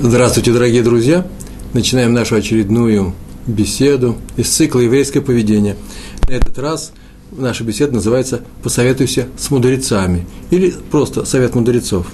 [0.00, 1.24] Здравствуйте, дорогие друзья!
[1.72, 3.14] Начинаем нашу очередную
[3.46, 5.76] беседу из цикла «Еврейское поведение».
[6.28, 6.90] На этот раз
[7.30, 12.08] наша беседа называется «Посоветуйся с мудрецами» или просто «Совет мудрецов».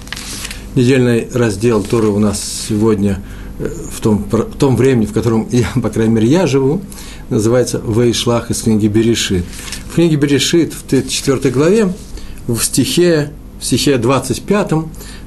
[0.75, 3.19] Недельный раздел Торы у нас сегодня
[3.57, 6.81] э, в том, в том времени, в котором, я, по крайней мере, я живу,
[7.31, 9.43] называется «Вейшлах» из книги Берешит.
[9.89, 11.91] В книге Берешит, в 4 главе,
[12.45, 14.71] в стихе, в стихе 25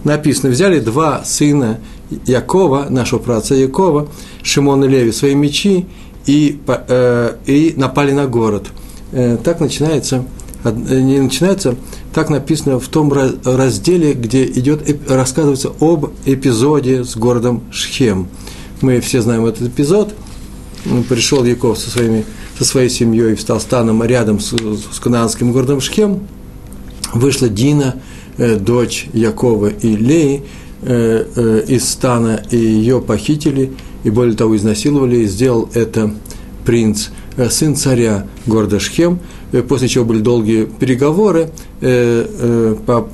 [0.04, 1.80] написано, взяли два сына
[2.26, 4.08] Якова, нашего праца Якова,
[4.42, 5.86] Шимон и Леви, свои мечи
[6.26, 8.68] и, э, и напали на город.
[9.12, 10.24] Э, так начинается,
[10.64, 11.76] э, не начинается,
[12.12, 18.28] так написано в том разделе, где идет, рассказывается об эпизоде с городом Шхем.
[18.80, 20.14] Мы все знаем этот эпизод.
[21.08, 22.24] Пришел Яков со, своими,
[22.58, 26.20] со своей семьей встал станом рядом с, с канадским городом Шхем.
[27.12, 27.96] Вышла Дина,
[28.36, 30.42] э, дочь Якова и Леи,
[30.86, 36.12] Э, э, из стана, и ее похитили, и более того, изнасиловали, и сделал это
[36.66, 37.06] принц,
[37.38, 39.18] э, сын царя города Шхем,
[39.66, 41.50] после чего были долгие переговоры
[41.80, 43.08] по,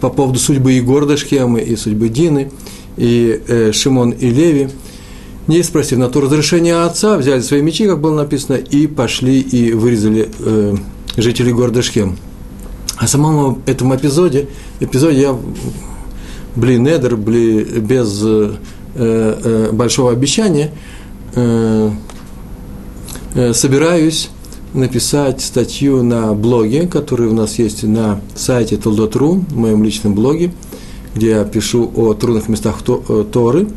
[0.00, 2.50] по поводу судьбы и города Шхема, и судьбы Дины,
[2.96, 4.70] и Шимон и Леви,
[5.48, 9.72] не спросив на то разрешение отца, взяли свои мечи, как было написано, и пошли и
[9.72, 10.30] вырезали
[11.16, 12.16] жителей города Шхем.
[12.96, 14.48] О самом этом эпизоде,
[14.80, 15.36] эпизоде я
[16.56, 18.54] бли недер, бли, без э,
[18.94, 20.70] э, большого обещания,
[21.34, 21.90] э,
[23.34, 24.30] э, собираюсь
[24.74, 30.52] написать статью на блоге, который у нас есть на сайте Толдот.ру, в моем личном блоге,
[31.14, 33.68] где я пишу о трудных местах э, Торы,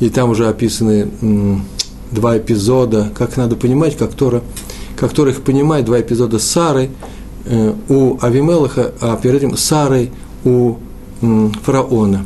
[0.00, 1.64] и там уже описаны м,
[2.12, 4.42] два эпизода, как надо понимать, как Тора,
[4.96, 6.90] как Тора их понимает, два эпизода с Сарой
[7.44, 10.10] э, у Авимелаха, а перед этим Сарой
[10.44, 10.76] у
[11.20, 12.24] фараона,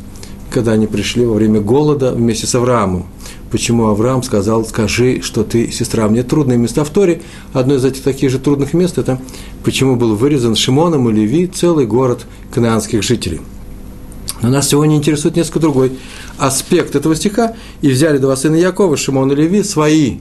[0.51, 3.07] когда они пришли во время голода вместе с Авраамом.
[3.51, 6.09] Почему Авраам сказал, скажи, что ты сестра.
[6.09, 7.21] Мне трудные места в Торе.
[7.53, 9.21] Одно из этих таких же трудных мест– это
[9.63, 13.43] почему был вырезан Шимоном и Леви целый город канаанских жителей.
[14.41, 15.93] Но нас сегодня интересует несколько другой
[16.39, 17.55] аспект этого стиха.
[17.83, 20.19] «И взяли два сына Якова, Шимон и Леви, свои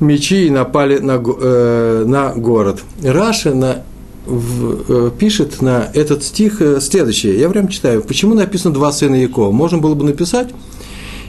[0.00, 2.80] мечи и напали на, э, на город».
[3.02, 3.82] Раши на
[4.28, 7.38] в, э, пишет на этот стих э, следующее.
[7.38, 8.02] Я прям читаю.
[8.02, 9.50] Почему написано два сына Якова?
[9.50, 10.50] Можно было бы написать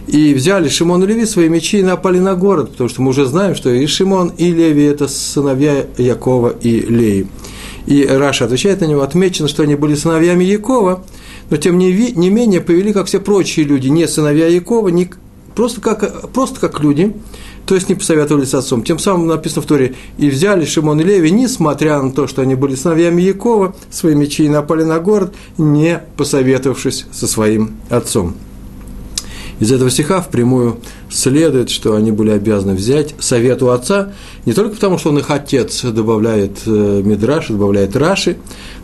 [0.08, 3.26] и взяли Шимон и Леви свои мечи и напали на город, потому что мы уже
[3.26, 7.28] знаем, что и Шимон, и Леви– это сыновья Якова и Леи.
[7.86, 11.04] И Раши отвечает на него, отмечено, что они были сыновьями Якова,
[11.50, 15.10] но тем не, не менее повели, как все прочие люди, не сыновья Якова, не,
[15.56, 17.16] просто, как, просто как люди–
[17.70, 18.84] то есть не посоветовались с отцом.
[18.84, 22.56] Тем самым написано в Торе, и взяли Шимон и Леви, несмотря на то, что они
[22.56, 28.34] были сыновьями Якова, свои мечи напали на город, не посоветовавшись со своим отцом.
[29.60, 30.78] Из этого стиха впрямую
[31.10, 34.14] следует, что они были обязаны взять совет у отца,
[34.46, 38.38] не только потому, что он их отец добавляет э, Мидраш, добавляет Раши,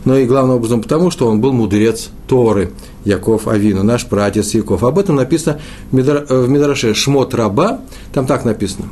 [0.04, 2.72] но и главным образом потому, что он был мудрец Торы,
[3.04, 4.84] Яков Авину, наш пратец Яков.
[4.84, 5.60] Об этом написано
[5.90, 7.80] в э, Мидраше Шмот Раба,
[8.12, 8.88] там так написано.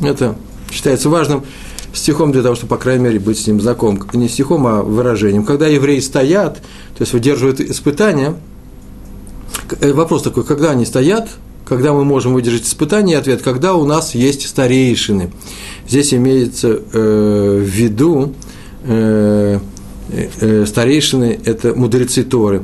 [0.00, 0.36] Это
[0.70, 1.42] считается важным
[1.92, 4.00] стихом для того, чтобы, по крайней мере, быть с ним знаком.
[4.12, 5.44] Не стихом, а выражением.
[5.44, 8.34] Когда евреи стоят, то есть выдерживают испытания–
[9.80, 11.28] вопрос такой, когда они стоят,
[11.66, 15.32] когда мы можем выдержать испытание, ответ, когда у нас есть старейшины.
[15.88, 18.34] Здесь имеется э, в виду
[18.84, 19.58] э,
[20.10, 22.62] э, старейшины– это мудрецы Торы.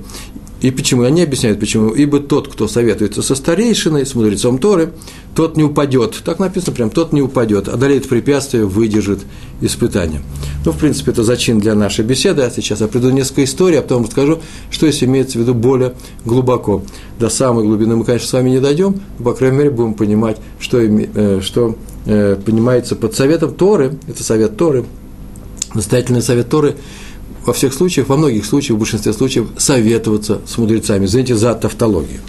[0.62, 1.02] И почему?
[1.02, 1.90] Они объясняют, почему.
[1.90, 4.92] Ибо тот, кто советуется со старейшиной, с мудрецом Торы,
[5.34, 6.22] тот не упадет.
[6.24, 9.18] Так написано прям, тот не упадет, одолеет препятствие, выдержит
[9.60, 10.22] испытание.
[10.64, 12.42] Ну, в принципе, это зачин для нашей беседы.
[12.42, 14.38] А сейчас я приду несколько историй, а потом расскажу,
[14.70, 16.84] что здесь имеется в виду более глубоко.
[17.18, 20.36] До самой глубины мы, конечно, с вами не дойдем, но, по крайней мере, будем понимать,
[20.60, 21.74] что, э, что
[22.06, 24.84] э, понимается под советом Торы, это совет Торы,
[25.74, 26.76] настоятельный совет Торы–
[27.44, 31.06] во всех случаях, во многих случаях, в большинстве случаев советоваться с мудрецами.
[31.06, 32.20] Извините за тавтологию.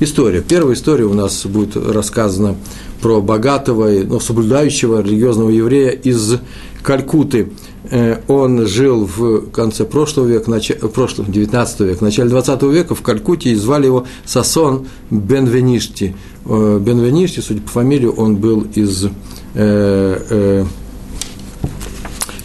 [0.00, 0.40] История.
[0.40, 2.56] Первая история у нас будет рассказана
[3.00, 6.38] про богатого, ну, соблюдающего религиозного еврея из
[6.82, 7.52] Калькуты.
[7.90, 13.02] Э, он жил в конце прошлого века, начале, прошлого, 19 века, начале 20 века в
[13.02, 16.16] Калькуте, и звали его Сасон Бенвеништи.
[16.46, 19.06] Э, Бенвеништи, судя по фамилии, он был из
[19.54, 20.64] э,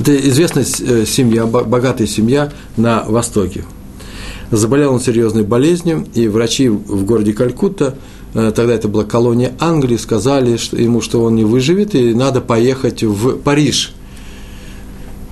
[0.08, 3.66] это известная э, семья, богатая семья на Востоке.
[4.52, 7.96] Заболел он серьезной болезнью, и врачи в городе Калькутта,
[8.34, 13.04] э, тогда это была колония Англии, сказали ему, что он не выживет, и надо поехать
[13.04, 13.94] в Париж.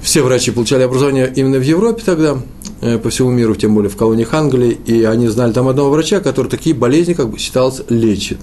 [0.02, 2.38] Все врачи получали образование именно в Европе тогда,
[2.82, 6.20] э, по всему миру, тем более в колониях Англии, и они знали там одного врача,
[6.20, 8.40] который такие болезни, как бы считалось, лечит.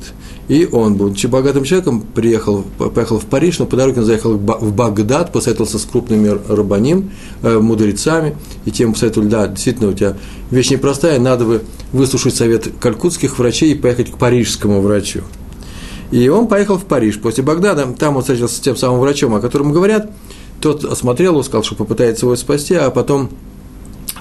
[0.52, 2.62] И он, будучи богатым человеком, приехал,
[2.94, 7.10] поехал в Париж, но по дороге он заехал в Багдад, посоветовался с крупными рабаним,
[7.40, 10.14] э, мудрецами, и тем посоветовали, да, действительно, у тебя
[10.50, 11.62] вещь непростая, надо бы
[11.94, 15.22] выслушать совет калькутских врачей и поехать к парижскому врачу.
[16.10, 19.40] И он поехал в Париж после Багдада, там он встретился с тем самым врачом, о
[19.40, 20.10] котором говорят,
[20.60, 23.30] тот осмотрел его, сказал, что попытается его спасти, а потом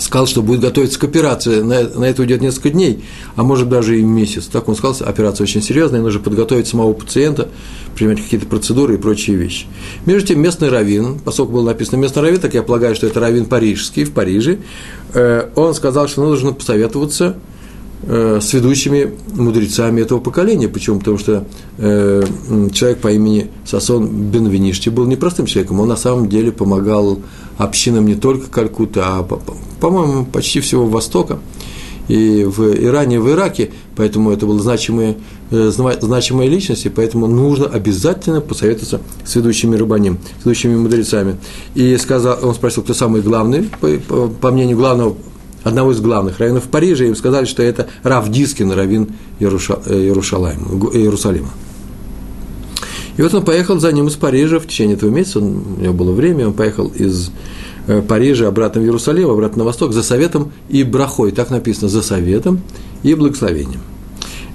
[0.02, 3.04] сказал, что будет готовиться к операции, на, на это уйдет несколько дней,
[3.36, 4.46] а может даже и месяц.
[4.46, 7.50] Так он сказал, операция очень серьезная, нужно подготовить самого пациента,
[7.96, 9.66] применять какие-то процедуры и прочие вещи.
[10.06, 13.46] Между тем, местный раввин, поскольку было написано местный раввин, так я полагаю, что это раввин
[13.46, 14.60] парижский, в Париже,
[15.14, 17.36] э, он сказал, что нужно посоветоваться
[18.04, 20.68] Э, с ведущими мудрецами этого поколения.
[20.68, 20.98] Почему?
[20.98, 21.46] Потому что
[21.78, 22.24] э,
[22.74, 25.80] человек по имени Сасон Бенвеништи был непростым человеком.
[25.80, 27.20] Он на самом деле помогал
[27.60, 29.28] общинам не только Калькута, а,
[29.82, 31.40] по-моему, почти всего Востока.
[32.08, 35.18] И в Иране, и в Ираке, поэтому это были значимые,
[35.50, 41.38] э, значимые личности, поэтому нужно обязательно посоветоваться с ведущими рыбаним, с ведущими мудрецами.
[41.74, 45.16] И сказал, он спросил, кто самый главный, по, по, мнению главного
[45.64, 49.96] одного из главных раввинов в Париже, им сказали, что это Рав Дискин, раввин Яруша, э,
[49.96, 51.50] Иерусалима.
[53.18, 55.44] И вот он поехал за ним из Парижа в течение этого месяца, у
[55.80, 57.32] него было время, он поехал из э,
[58.08, 62.62] Парижа обратно в Иерусалим, обратно на восток, за советом и брахой, так написано, за советом
[63.04, 63.82] и благословением.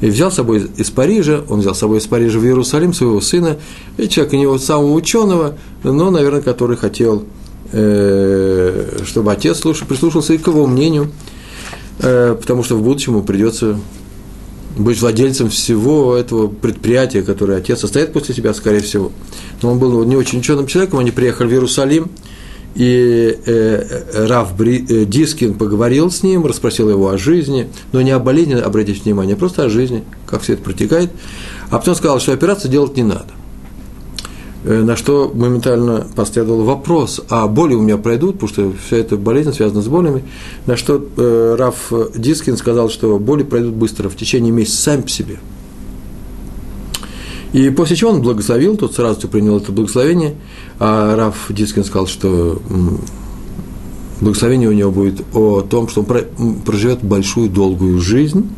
[0.00, 3.20] И взял с собой из Парижа, он взял с собой из Парижа в Иерусалим своего
[3.20, 3.56] сына,
[3.96, 7.24] и человека не самого ученого, но, наверное, который хотел
[7.72, 11.10] Э, чтобы отец слушал, прислушался и к его мнению,
[11.98, 13.76] э, потому что в будущем ему придется
[14.76, 19.10] быть владельцем всего этого предприятия, которое отец оставит после себя, скорее всего.
[19.62, 22.10] Но он был не очень ученым человеком, они приехали в Иерусалим,
[22.76, 28.10] и э, Рав Бри, э, Дискин поговорил с ним, расспросил его о жизни, но не
[28.10, 31.10] о болезни, обратите внимание, а просто о жизни, как все это протекает.
[31.70, 33.28] А потом сказал, что операцию делать не надо.
[34.64, 39.16] Э, на что моментально последовал вопрос, а боли у меня пройдут, потому что вся эта
[39.16, 40.24] болезнь связана с болями,
[40.66, 45.08] на что э, Рав Дискин сказал, что боли пройдут быстро, в течение месяца, сами по
[45.08, 45.38] себе.
[47.56, 50.34] И после чего он благословил, тот сразу же принял это благословение,
[50.78, 52.60] а Раф Дискин сказал, что
[54.20, 56.04] благословение у него будет о том, что
[56.38, 58.48] он проживет большую долгую жизнь,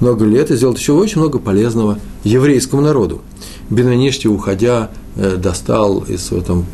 [0.00, 3.20] много лет и сделает еще очень много полезного еврейскому народу.
[3.68, 6.66] Бенаништи, уходя, Э, достал из своего там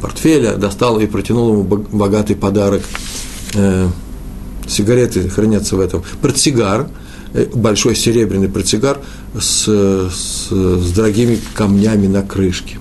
[0.00, 2.82] портфеля, достал и протянул ему богатый подарок.
[3.54, 3.88] Э,
[4.66, 6.02] сигареты хранятся в этом.
[6.20, 6.88] Портсигар,
[7.34, 8.98] э, большой серебряный портсигар
[9.38, 12.78] с, с, с дорогими камнями на крышке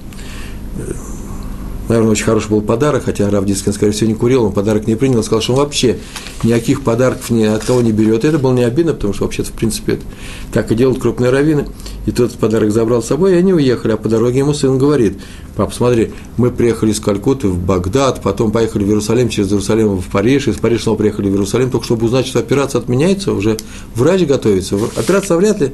[1.94, 4.96] наверное, очень хороший был подарок, хотя Рав Дискин, скорее всего, не курил, он подарок не
[4.96, 6.00] принял, сказал, что он вообще
[6.44, 8.26] никаких подарков ни от кого не берет.
[8.26, 10.04] Это было не обидно, потому что вообще-то, в принципе, это
[10.52, 11.68] так и делают крупные раввины.
[12.08, 13.92] И тот подарок забрал с собой, и они уехали.
[13.92, 15.20] А по дороге ему сын говорит,
[15.56, 20.08] пап, смотри, мы приехали из Калькутты в Багдад, потом поехали в Иерусалим, через Иерусалим в
[20.08, 23.58] Париж, из Парижа снова приехали в Иерусалим, только чтобы узнать, что операция отменяется, уже
[23.94, 24.78] врач готовится.
[24.96, 25.74] Операция вряд ли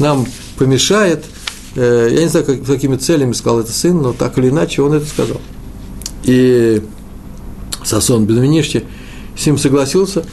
[0.00, 0.26] нам
[0.58, 1.24] помешает,
[1.74, 5.06] я не знаю, как, какими целями сказал это сын, но так или иначе он это
[5.06, 5.40] сказал.
[6.24, 6.82] И
[7.84, 8.84] Сасон Бенвеништи
[9.36, 10.24] с ним согласился,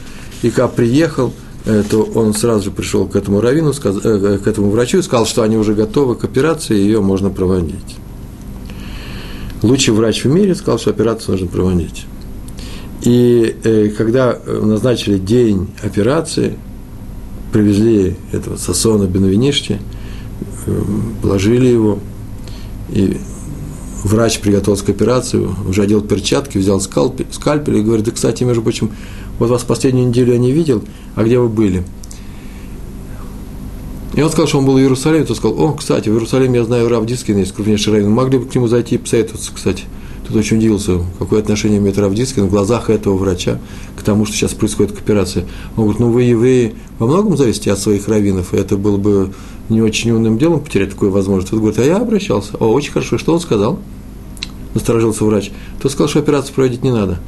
[0.42, 1.32] и когда приехал,
[1.64, 5.26] э, то он сразу же пришел к этому раввину, э, к этому врачу и сказал,
[5.26, 7.96] что они уже готовы к операции, и ее можно проводить.
[9.62, 12.06] Лучший врач в мире сказал, что операцию нужно проводить.
[13.02, 16.58] И когда назначили день операции,
[17.50, 19.78] привезли этого Сасона Бенвеништи–
[21.22, 21.98] положили его,
[22.90, 23.18] и
[24.04, 28.62] врач приготовился к операции, уже одел перчатки, взял скальпель, скальпель и говорит, да, кстати, между
[28.62, 28.90] прочим,
[29.38, 30.82] вот вас последнюю неделю я не видел,
[31.14, 31.84] а где вы были?
[34.14, 36.64] И он сказал, что он был в Иерусалиме, то сказал, о, кстати, в Иерусалиме я
[36.64, 39.84] знаю Рав Дискин, есть крупнейший раввин, могли бы к нему зайти и посоветоваться, кстати.
[40.26, 43.60] Тут очень удивился, какое отношение имеет Рав Дискин в глазах этого врача
[43.96, 45.44] к тому, что сейчас происходит к операции.
[45.76, 49.32] Он говорит, ну вы, евреи, во многом зависите от своих раввинов, и это было бы
[49.70, 51.52] не очень умным делом потерять такую возможность.
[51.52, 52.56] Он говорит, а я обращался.
[52.58, 53.16] О, очень хорошо.
[53.16, 53.78] И что он сказал?
[54.74, 55.50] Насторожился врач.
[55.80, 57.18] Тот сказал, что операцию проводить не надо.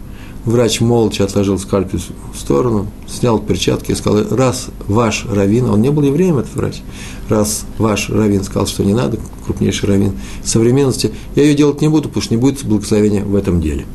[0.44, 2.00] Врач молча отложил скальпель
[2.34, 6.82] в сторону, снял перчатки и сказал, раз ваш раввин, он не был евреем, этот врач,
[7.28, 12.08] раз ваш раввин сказал, что не надо, крупнейший раввин современности, я ее делать не буду,
[12.08, 13.86] потому что не будет благословения в этом деле.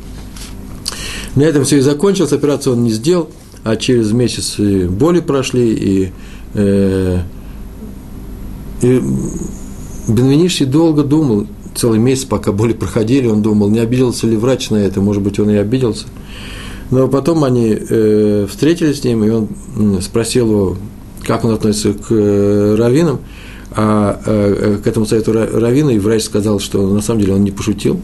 [1.34, 3.28] На этом все и закончилось, операцию он не сделал,
[3.62, 6.12] а через месяц боли прошли, и
[6.54, 7.20] э,
[8.82, 9.02] и
[10.08, 14.76] Бенвеништи долго думал, целый месяц, пока боли проходили, он думал, не обиделся ли врач на
[14.76, 16.06] это, может быть, он и обиделся.
[16.90, 19.48] Но потом они э, встретились с ним, и он
[20.00, 20.76] спросил его,
[21.24, 23.20] как он относится к э, раввинам,
[23.72, 27.50] а э, к этому совету раввина, и врач сказал, что на самом деле он не
[27.50, 28.00] пошутил,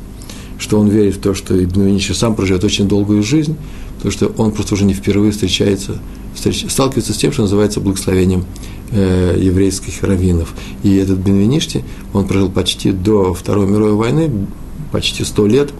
[0.58, 3.56] что он верит в то, что Ибн Виничи сам проживет очень долгую жизнь,
[4.02, 5.98] то, что он просто уже не впервые встречается,
[6.34, 8.44] встреч, с тем, что называется благословением
[8.90, 10.54] э, еврейских раввинов.
[10.82, 14.30] И этот Бенвеништи, он прожил почти до Второй мировой войны,
[14.92, 15.70] почти сто лет.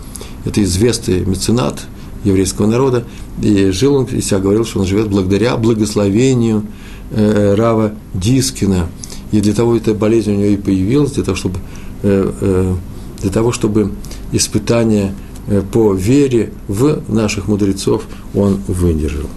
[0.45, 1.87] Это известный меценат
[2.25, 3.05] еврейского народа.
[3.43, 6.65] И жил он, и себя говорил, что он живет благодаря благословению
[7.11, 8.89] э, Рава Дискина.
[9.33, 11.59] И для того эта болезнь у него и появилась, для того, чтобы,
[12.03, 12.75] э, э,
[13.21, 13.93] для того, чтобы
[14.33, 15.15] испытание
[15.47, 19.29] э, по вере в наших мудрецов он выдержал.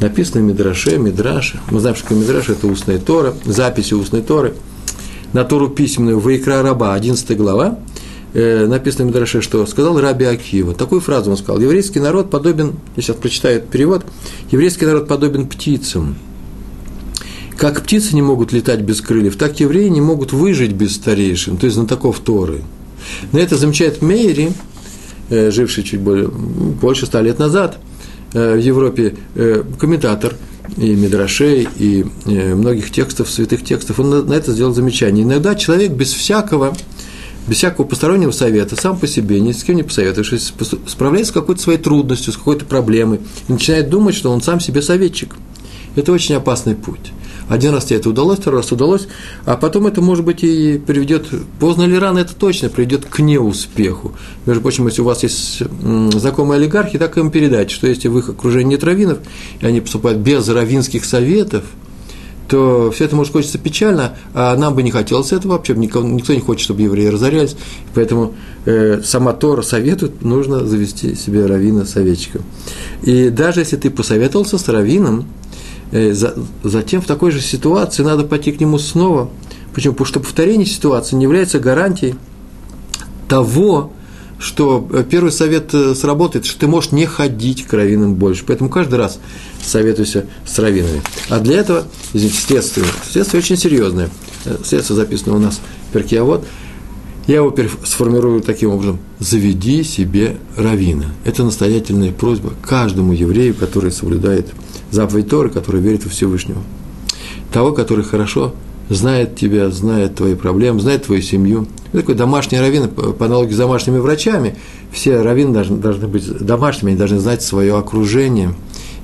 [0.00, 1.58] Написано Мидраше, Мидраше.
[1.70, 4.54] Мы знаем, что Мидраш– это устная Тора, записи устной Торы.
[5.32, 7.80] На Тору письменную Вайкра Раба, 11 глава,
[8.32, 10.72] э, написано в Мидраше, что сказал Раби Акива.
[10.72, 11.60] Такую фразу он сказал.
[11.60, 14.04] Еврейский народ подобен, я сейчас прочитаю перевод,
[14.52, 16.16] еврейский народ подобен птицам.
[17.56, 21.66] Как птицы не могут летать без крыльев, так евреи не могут выжить без старейшин, то
[21.66, 22.62] есть знатоков Торы.
[23.32, 24.52] На это замечает Мейри,
[25.28, 27.78] э, живший чуть более, больше ста лет назад
[28.32, 30.34] в Европе, э, комментатор
[30.76, 35.24] и Мидрашей, и многих текстов, святых текстов, он на это сделал замечание.
[35.24, 36.76] Иногда человек без всякого,
[37.46, 40.52] без всякого постороннего совета, сам по себе, ни с кем не посоветовавшись,
[40.86, 44.82] справляется с какой-то своей трудностью, с какой-то проблемой, и начинает думать, что он сам себе
[44.82, 45.34] советчик.
[45.96, 47.12] Это очень опасный путь.
[47.48, 49.08] Один раз тебе это удалось, второй раз удалось,
[49.44, 51.26] а потом это, может быть, и приведет,
[51.58, 54.12] поздно или рано это точно приведет к неуспеху.
[54.46, 55.62] Между прочим, если у вас есть
[56.12, 59.18] знакомые олигархи, так им передать, что если в их окружении нет раввинов,
[59.60, 61.64] и они поступают без раввинских советов,
[62.48, 66.32] то все это может кончиться печально, а нам бы не хотелось этого вообще, никто, никто
[66.32, 67.56] не хочет, чтобы евреи разорялись,
[67.94, 72.40] поэтому э, сама Тора советует, нужно завести себе раввина советчика.
[73.02, 75.26] И даже если ты посоветовался с раввином,
[75.90, 79.30] затем в такой же ситуации надо пойти к нему снова.
[79.74, 79.94] Почему?
[79.94, 82.14] Потому что повторение ситуации не является гарантией
[83.28, 83.92] того,
[84.38, 88.44] что э, первый совет э, сработает, что ты можешь не ходить к раввинам больше.
[88.46, 89.18] Поэтому каждый раз
[89.62, 91.02] советуйся с раввинами.
[91.28, 92.86] А для этого, извините, следствие.
[93.10, 94.10] Следствие очень серьезное.
[94.64, 96.46] Следствие записано у нас в перке, а вот
[97.26, 97.54] я его
[97.84, 99.00] сформирую таким образом.
[99.18, 101.06] Заведи себе равина.
[101.24, 104.48] Это настоятельная просьба каждому еврею, который соблюдает
[104.90, 106.60] заповедь Торы, который верит во Всевышнего.
[107.52, 108.54] Того, который хорошо
[108.88, 111.66] знает тебя, знает твои проблемы, знает твою семью.
[111.92, 114.56] Это такой домашний раввин, по аналогии с домашними врачами.
[114.92, 118.54] Все раввины должны, должны быть домашними, они должны знать свое окружение.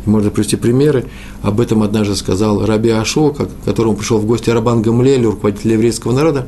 [0.07, 1.07] И можно привести примеры.
[1.43, 6.13] Об этом однажды сказал Раби Ашо, к которому пришел в гости Рабан Гамлель, руководитель еврейского
[6.13, 6.47] народа.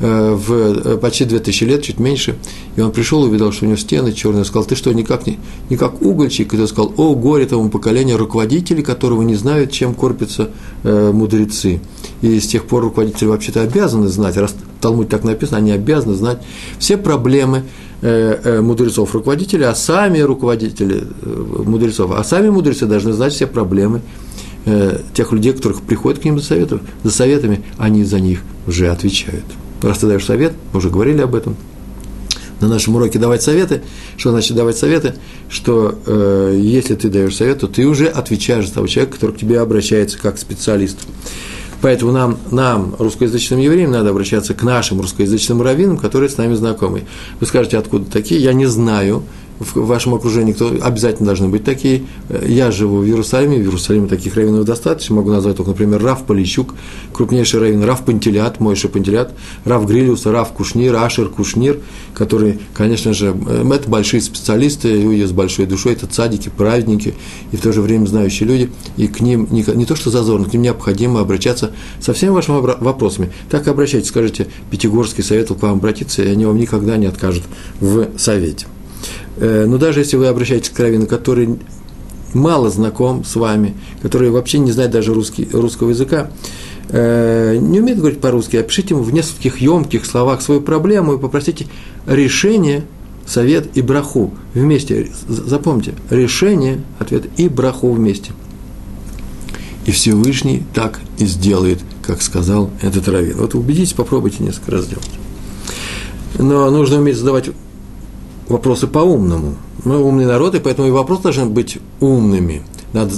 [0.00, 2.36] Э, в э, почти 2000 лет, чуть меньше,
[2.76, 5.40] и он пришел увидел, что у него стены черные, сказал, ты что, никак не,
[5.70, 9.94] не как угольщик, и он сказал, о, горе тому поколению руководителей, которого не знают, чем
[9.94, 10.50] корпятся
[10.84, 11.80] э, мудрецы.
[12.22, 16.38] И с тех пор руководители вообще-то обязаны знать, раз Талмуд так написано, они обязаны знать
[16.78, 17.64] все проблемы
[18.00, 23.48] э, э, мудрецов руководителей, а сами руководители э, мудрецов, а сами мудрецы должны знать все
[23.48, 24.02] проблемы
[24.64, 28.90] э, тех людей, которых приходят к ним за, советов, за советами, они за них уже
[28.90, 29.44] отвечают
[29.80, 31.56] ты даешь совет, мы уже говорили об этом,
[32.60, 33.82] на нашем уроке давать советы.
[34.16, 35.14] Что значит давать советы?
[35.48, 39.38] Что э, если ты даешь совет, то ты уже отвечаешь за того человека, который к
[39.38, 40.98] тебе обращается как специалист.
[41.80, 47.04] Поэтому нам, нам, русскоязычным евреям, надо обращаться к нашим русскоязычным раввинам, которые с нами знакомы.
[47.38, 48.42] Вы скажете, откуда такие?
[48.42, 49.22] Я не знаю
[49.58, 52.02] в вашем окружении кто обязательно должны быть такие.
[52.46, 55.16] Я живу в Иерусалиме, в Иерусалиме таких раввинов достаточно.
[55.16, 56.74] Могу назвать только, например, Раф Полищук,
[57.12, 59.32] крупнейший раввин, Раф Пантелят, Мойша Пантелят,
[59.64, 61.78] Раф Грилиус, Раф Кушнир, Ашер Кушнир,
[62.14, 67.14] которые, конечно же, э, это большие специалисты, люди с большой душой, это цадики, праведники
[67.52, 70.46] и в то же время знающие люди, и к ним не, не то что зазорно,
[70.46, 73.32] к ним необходимо обращаться со всеми вашими вопросами.
[73.50, 77.44] Так и обращайтесь, скажите, Пятигорский советовал к вам обратиться, и они вам никогда не откажут
[77.80, 78.66] в совете.
[79.38, 81.58] Э, но даже если вы обращаетесь к раввину, который
[82.34, 86.30] мало знаком с вами, который вообще не знает даже русский, русского языка,
[86.88, 91.66] э, не умеет говорить по-русски, опишите ему в нескольких емких словах свою проблему и попросите
[92.06, 92.84] решение,
[93.26, 95.10] совет и браху вместе.
[95.28, 98.32] Запомните, решение, ответ и браху вместе.
[99.86, 103.36] И Всевышний так и сделает, как сказал этот раввин.
[103.38, 105.08] Вот убедитесь, попробуйте несколько раз сделать.
[106.38, 107.50] Но нужно уметь задавать
[108.48, 109.54] вопросы по-умному.
[109.84, 112.62] Мы умный народ, и поэтому и вопросы должны быть умными.
[112.92, 113.12] Надо,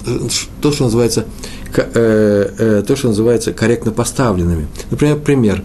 [0.60, 1.26] то, что называется,
[1.76, 4.66] э, э, то, что называется корректно поставленными.
[4.90, 5.64] Например, пример.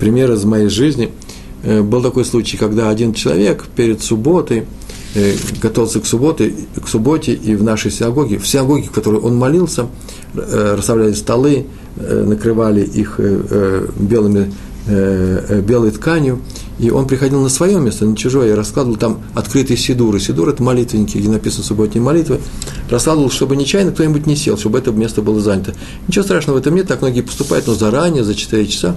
[0.00, 1.10] Пример из моей жизни.
[1.62, 4.64] Э, был такой случай, когда один человек перед субботой
[5.14, 9.36] э, готовился к субботе, к субботе и в нашей синагоге, в синагоге, в которой он
[9.36, 9.86] молился,
[10.34, 13.20] э, расставляли столы, э, накрывали их
[13.96, 14.52] белыми,
[14.86, 16.40] белой тканью,
[16.78, 20.18] и он приходил на свое место, на чужое, и раскладывал там открытые сидуры.
[20.20, 22.40] Сидур– это молитвенники, где написано субботние молитвы.
[22.90, 25.74] Раскладывал, чтобы нечаянно кто-нибудь не сел, чтобы это место было занято.
[26.08, 28.96] Ничего страшного в этом нет, так многие поступают, но заранее, за 4 часа.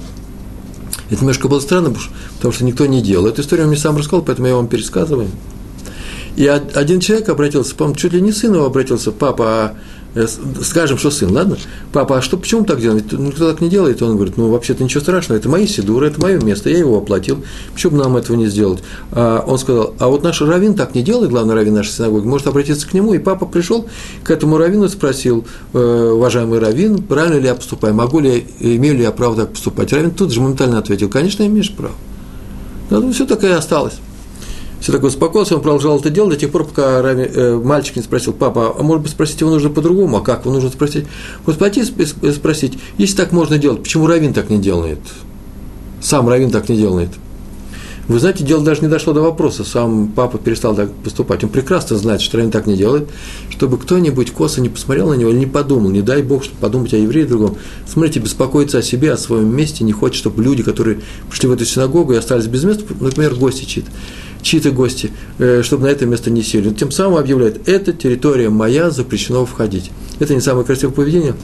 [1.10, 1.94] Это немножко было странно,
[2.38, 3.28] потому что никто не делал.
[3.28, 5.30] Эту историю он мне сам рассказал, поэтому я вам пересказываю.
[6.36, 9.97] И один человек обратился, по-моему, чуть ли не сын его обратился, папа, а Э,
[10.62, 11.58] скажем, что сын, ладно?
[11.92, 13.12] Папа, а что, почему так делать?
[13.12, 14.02] Никто так не делает.
[14.02, 17.44] Он говорит, ну, вообще-то ничего страшного, это мои сидуры, это мое место, я его оплатил,
[17.74, 18.80] почему бы нам этого не сделать?
[19.12, 22.48] А он сказал, а вот наш раввин так не делает, главный раввин нашей синагоги, может
[22.48, 23.88] обратиться к нему, и папа пришел
[24.24, 28.96] к этому раввину и спросил, э, уважаемый раввин, правильно ли я поступаю, могу ли, имею
[28.96, 29.94] ли я право так поступать?
[29.94, 31.94] Раввин тут же моментально ответил, конечно, имеешь право.
[32.90, 33.96] Ну, все так и осталось
[34.80, 38.02] все такое успокоился, он продолжал это делать до тех пор, пока Рами, э, мальчик не
[38.02, 41.06] спросил, папа, а может быть спросить его нужно по-другому, а как его нужно спросить?
[41.46, 45.00] Вот пойти спросить, если так можно делать, почему Равин так не делает?
[46.00, 47.10] Сам Равин так не делает.
[48.08, 51.44] Вы знаете, дело даже не дошло до вопроса, сам папа перестал так поступать.
[51.44, 53.10] Он прекрасно знает, что Равин так не делает,
[53.50, 56.94] чтобы кто-нибудь косо не посмотрел на него или не подумал, не дай Бог, чтобы подумать
[56.94, 57.58] о евреи другом.
[57.86, 61.66] Смотрите, беспокоиться о себе, о своем месте, не хочет, чтобы люди, которые пришли в эту
[61.66, 63.92] синагогу и остались без места, например, гости чьи-то,
[64.48, 66.74] чьи-то гости, э, чтобы на это место не сели.
[66.74, 69.92] Тем самым объявляет, это территория моя, запрещено входить.
[70.20, 71.36] Это не самое красивое поведение.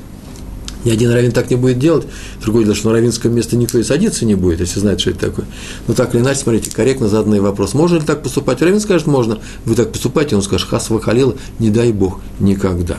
[0.85, 2.05] Ни один раввин так не будет делать.
[2.41, 5.19] Другое дело, что на раввинском месте никто и садиться не будет, если знает, что это
[5.27, 5.45] такое.
[5.87, 7.73] Но так или иначе, смотрите, корректно заданный вопрос.
[7.73, 8.61] Можно ли так поступать?
[8.61, 9.39] Раввин скажет, можно.
[9.65, 12.97] Вы так поступаете, он скажет, хас халила, не дай Бог, никогда.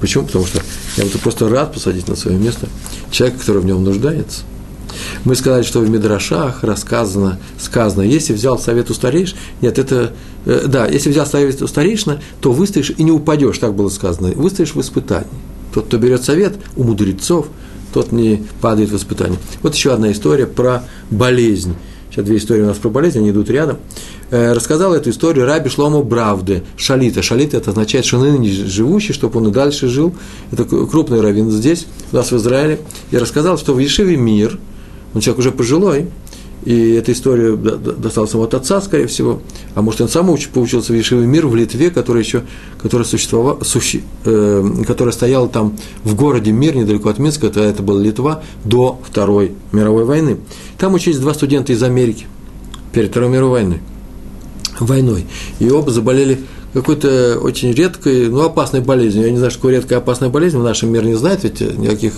[0.00, 0.26] Почему?
[0.26, 0.60] Потому что
[0.96, 2.68] я вот просто рад посадить на свое место
[3.10, 4.42] человека, который в нем нуждается–
[5.24, 10.12] мы сказали, что в Мидрашах рассказано, сказано, если взял совет у старейш, нет, это,
[10.46, 14.32] э, да, если взял совет у старейшина, то выстоишь и не упадешь, так было сказано,
[14.34, 15.28] выстоишь в испытании.
[15.72, 17.46] Тот, кто берет совет у мудрецов,
[17.92, 19.38] тот не падает в испытание.
[19.62, 21.74] Вот еще одна история про болезнь.
[22.10, 23.78] Сейчас две истории у нас про болезнь, они идут рядом.
[24.30, 27.22] Э, рассказал эту историю Раби Шломо Бравде, Шалита.
[27.22, 30.14] Шалита– это означает, что ныне живущий, чтобы он и дальше жил.
[30.52, 32.80] Это крупный раввин здесь, у нас в Израиле.
[33.10, 34.58] И рассказал, что в Ешиве мир–
[35.14, 36.08] он человек уже пожилой,
[36.64, 39.40] и эта история досталась ему от отца, скорее всего,
[39.74, 42.42] а может, он сам уч, поучился в Ешиве мир в Литве, который еще,
[42.80, 47.82] который существовал, суще, э, который стоял там в городе Мир, недалеко от Минска, это, это
[47.82, 50.38] была Литва, до Второй мировой войны.
[50.78, 52.26] Там учились два студента из Америки
[52.92, 53.80] перед Второй мировой войной.
[54.80, 55.26] войной.
[55.58, 56.40] И оба заболели
[56.74, 59.24] какой-то очень редкой, ну, опасной болезнью.
[59.24, 62.14] Я не знаю, что такое редкая опасная болезнь, в нашем мире не знает ведь никаких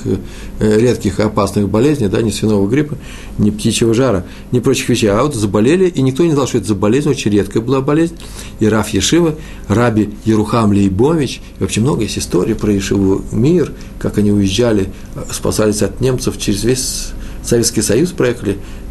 [0.58, 2.96] э, редких опасных болезней, да, ни свиного гриппа,
[3.36, 5.10] ни птичьего жара, ни прочих вещей.
[5.10, 8.16] А вот заболели, и никто не знал, что это за болезнь, очень редкая была болезнь.
[8.58, 9.34] И Раф Ешива,
[9.68, 14.88] Раби Ерухам Лейбович, и вообще много есть историй про Ешиву мир, как они уезжали,
[15.30, 17.12] спасались от немцев через весь
[17.46, 18.85] Советский Союз проехали, э, э,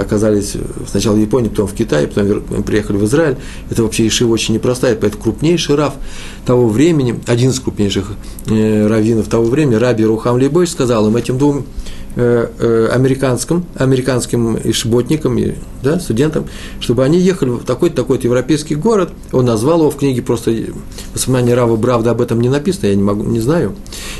[0.00, 0.56] оказались
[0.88, 3.36] сначала в Японии, потом в Китае, потом приехали в Израиль.
[3.70, 5.94] Это вообще Ишива очень непростая, поэтому крупнейший рав
[6.44, 8.12] того времени, один из крупнейших
[8.46, 11.64] э, раввинов того времени, Раби Рухам Лейбович, сказал им этим двум
[12.09, 15.38] Э, э, американским, американским ишботникам,
[15.82, 16.46] да, студентам,
[16.80, 19.10] чтобы они ехали в такой-то такой европейский город.
[19.32, 20.52] Он назвал его в книге, просто
[21.14, 23.74] воспоминания Рава Бравда об этом не написано, я не, могу, не знаю.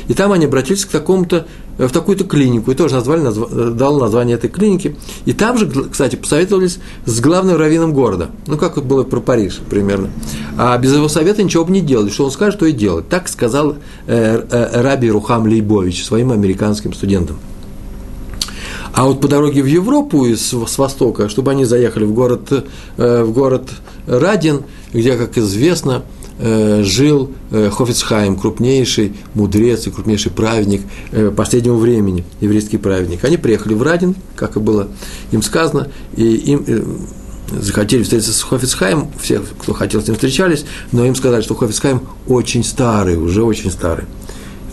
[0.07, 1.45] И там они обратились к такому-то,
[1.77, 4.95] э, в такую-то клинику, и тоже назвали, назв, дал название этой клиники.
[5.25, 8.31] И там же, кстати, посоветовались с главным раввином города.
[8.47, 10.09] Ну, как было про Париж примерно.
[10.57, 12.09] А без его совета ничего бы не делали.
[12.09, 13.09] Что он скажет, то и делать.
[13.09, 13.75] Так сказал
[14.07, 17.37] э, э, Раби Рухам Лейбович своим американским студентам.
[18.93, 22.51] А вот по дороге в Европу из, с востока, чтобы они заехали в город,
[22.97, 23.69] э, в город
[24.05, 26.03] Радин, где, как известно,
[26.39, 30.81] э, жил э, Хофицхайм, крупнейший мудрец и крупнейший праведник
[31.37, 33.23] последнего времени, еврейский праведник.
[33.23, 34.89] Они приехали в Радин, как и было
[35.31, 36.65] им сказано, и им
[37.51, 42.01] захотели встретиться с Хофицхайм, все, кто хотел с ним, встречались, но им сказали, что Хофицхайм
[42.27, 44.05] очень старый, уже очень старый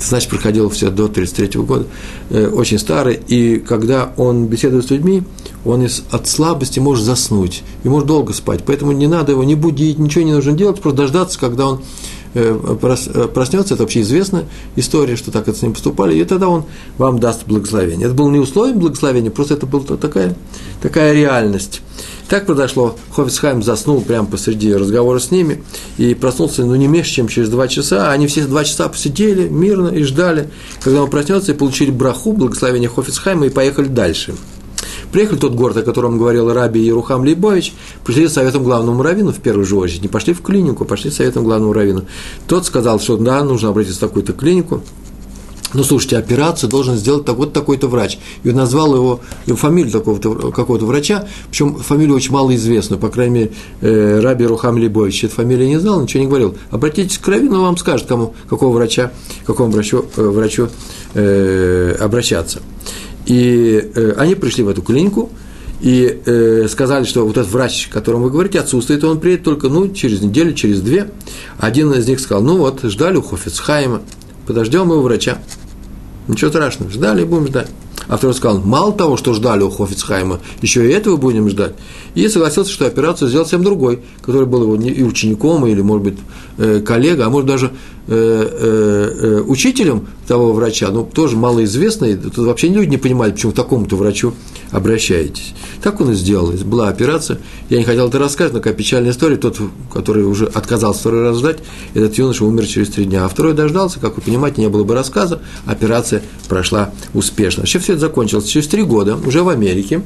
[0.00, 1.86] значит, проходил все до 1933 года,
[2.30, 5.22] э, очень старый, и когда он беседует с людьми,
[5.64, 9.54] он из, от слабости может заснуть, и может долго спать, поэтому не надо его не
[9.54, 11.80] будить, ничего не нужно делать, просто дождаться, когда он
[12.32, 14.44] проснется, это вообще известная
[14.76, 16.64] история, что так это с ним поступали, и тогда он
[16.96, 18.06] вам даст благословение.
[18.06, 20.36] Это было не условием благословения, просто это была такая,
[20.82, 21.82] такая реальность.
[22.28, 22.94] Так произошло.
[23.10, 25.62] Хофицхайм заснул прямо посреди разговора с ними
[25.96, 28.12] и проснулся, ну, не меньше, чем через два часа.
[28.12, 30.50] Они все два часа посидели мирно и ждали,
[30.82, 34.34] когда он проснется, и получили браху, благословение Хофицхайма, и поехали дальше.
[35.12, 37.72] Приехали в тот город, о котором говорил Раби Ерухам Лейбович,
[38.04, 40.02] пришли советом главному раввину в первую же очередь.
[40.02, 42.04] Не пошли в клинику, пошли с советом главному раввину.
[42.46, 44.82] Тот сказал, что да, нужно обратиться в такую-то клинику.
[45.74, 48.18] Ну, слушайте, операцию должен сделать так, вот такой-то врач.
[48.42, 53.34] И он назвал его, его фамилию такого-то, какого-то врача, причем фамилию очень малоизвестную, по крайней
[53.34, 55.24] мере, э, Раби Рухам Либович.
[55.24, 56.56] Эту фамилию не знал, ничего не говорил.
[56.70, 59.12] Обратитесь к Равину, вам скажет, кому, какого врача,
[59.44, 60.68] какому врачу, э, врачу
[61.12, 62.60] э, обращаться.
[63.28, 65.30] И э, они пришли в эту клинику,
[65.80, 69.68] и э, сказали, что вот этот врач, о котором вы говорите, отсутствует, он приедет только
[69.68, 71.10] ну, через неделю, через две.
[71.58, 74.00] Один из них сказал, ну вот, ждали у Хофицхайма,
[74.46, 75.38] подождем его врача.
[76.26, 77.68] Ничего страшного, ждали и будем ждать.
[78.08, 81.74] А второй сказал, мало того, что ждали у Хофицхайма, еще и этого будем ждать.
[82.14, 86.18] И согласился, что операцию сделал всем другой, который был его и учеником, или, может быть,
[86.56, 87.70] э, коллега, а может даже
[88.06, 93.56] э, э, учителем того врача, ну, тоже малоизвестный, тут вообще люди не понимают, почему к
[93.56, 94.34] такому-то врачу
[94.70, 95.54] обращаетесь.
[95.82, 96.52] Так он и сделал.
[96.64, 97.38] Была операция.
[97.70, 99.36] Я не хотел это рассказать, но какая печальная история.
[99.36, 99.58] Тот,
[99.92, 101.58] который уже отказался второй раз ждать,
[101.94, 103.24] этот юноша умер через три дня.
[103.24, 105.40] А второй дождался, как вы понимаете, не было бы рассказа.
[105.66, 107.62] Операция прошла успешно.
[107.62, 110.02] Вообще все это закончилось через три года, уже в Америке.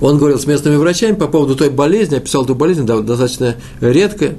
[0.00, 4.36] Он говорил с местными врачами по поводу той болезни, описал эту болезнь, достаточно редкая,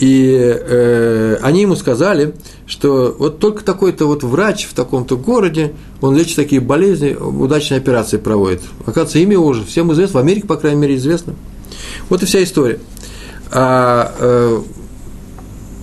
[0.00, 2.34] и э, они ему сказали,
[2.66, 8.16] что вот только такой-то вот врач в таком-то городе, он лечит такие болезни, удачные операции
[8.16, 8.62] проводит.
[8.80, 11.34] Оказывается, имя уже всем известно, в Америке, по крайней мере, известно.
[12.08, 12.80] Вот и вся история.
[13.52, 14.62] А, э,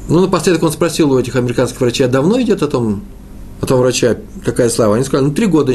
[0.09, 3.03] ну, напоследок он спросил у этих американских врачей, а давно идет о том,
[3.61, 4.95] о том врача такая слава?
[4.95, 5.73] Они сказали, ну, три года,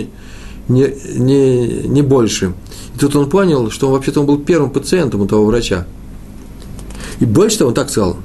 [0.68, 2.52] не, не, не больше.
[2.96, 5.86] И тут он понял, что он вообще-то он был первым пациентом у того врача.
[7.20, 8.16] И больше того, он так сказал.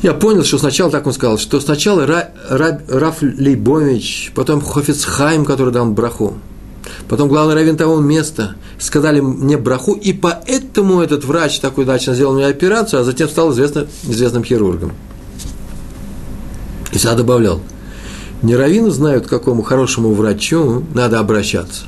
[0.00, 5.44] Я понял, что сначала так он сказал, что сначала Ра, Ра, Раф Лейбович, потом Хофицхайм,
[5.44, 6.38] который дал браху,
[7.08, 12.34] потом главный раввин того места, сказали мне браху, и поэтому этот врач такой удачно сделал
[12.34, 14.92] мне операцию, а затем стал известным, известным хирургом.
[16.92, 17.60] И сюда добавлял,
[18.40, 21.84] не раввины знают, к какому хорошему врачу надо обращаться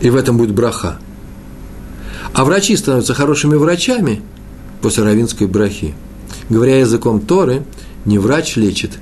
[0.00, 0.98] и в этом будет браха.
[2.32, 4.20] А врачи становятся хорошими врачами
[4.82, 5.94] после равинской брахи.
[6.48, 7.64] Говоря языком Торы,
[8.04, 8.92] не врач лечит,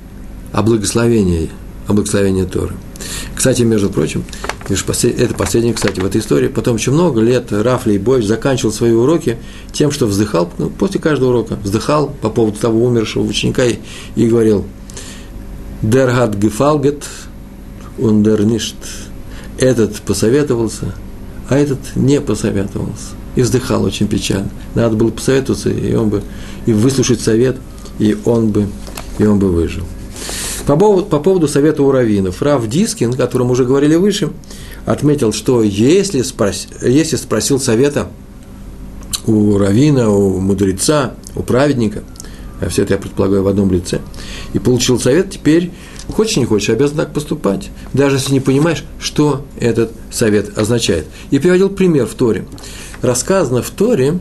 [0.51, 1.49] а благословение,
[1.87, 2.75] а благословение Торы.
[3.35, 4.23] Кстати, между прочим,
[4.67, 6.47] это последнее, кстати, в этой истории.
[6.47, 9.37] Потом еще много лет Раф Лейбович заканчивал свои уроки
[9.71, 13.77] тем, что вздыхал, ну, после каждого урока, вздыхал по поводу того умершего ученика и,
[14.15, 14.65] и говорил
[15.81, 17.03] «Дергат гефалгет
[17.97, 18.75] ундерништ»
[19.59, 20.93] этот посоветовался,
[21.49, 23.13] а этот не посоветовался.
[23.35, 24.49] И вздыхал очень печально.
[24.75, 26.23] Надо было посоветоваться, и он бы,
[26.65, 27.57] и выслушать совет,
[27.99, 28.67] и он бы,
[29.17, 29.83] и он бы выжил.
[30.65, 32.41] По поводу, по поводу совета у раввинов.
[32.41, 34.31] Рав Дискин, о котором уже говорили выше,
[34.85, 38.07] отметил, что если, спрос, если спросил совета
[39.27, 42.03] у раввина, у мудреца, у праведника,
[42.61, 44.01] а все это я предполагаю в одном лице,
[44.53, 45.71] и получил совет, теперь
[46.13, 51.07] Хочешь, не хочешь, обязан так поступать, даже если не понимаешь, что этот совет означает.
[51.31, 52.45] И приводил пример в Торе.
[53.01, 54.19] Рассказано в Торе,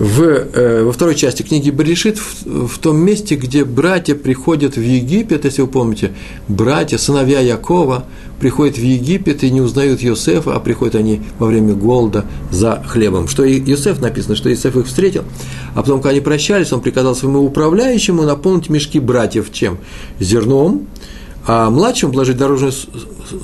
[0.00, 4.80] в, э, во второй части книги Берешит, в, в том месте, где братья приходят в
[4.80, 6.12] Египет, если вы помните,
[6.48, 8.06] братья, сыновья Якова,
[8.40, 13.28] приходят в Египет и не узнают Йосефа, а приходят они во время голода за хлебом.
[13.28, 15.24] Что и Йосеф написано, что Йосеф их встретил,
[15.74, 19.76] а потом, когда они прощались, он приказал своему управляющему наполнить мешки братьев чем?
[20.18, 20.86] Зерном,
[21.46, 22.72] а младшему положить дорожную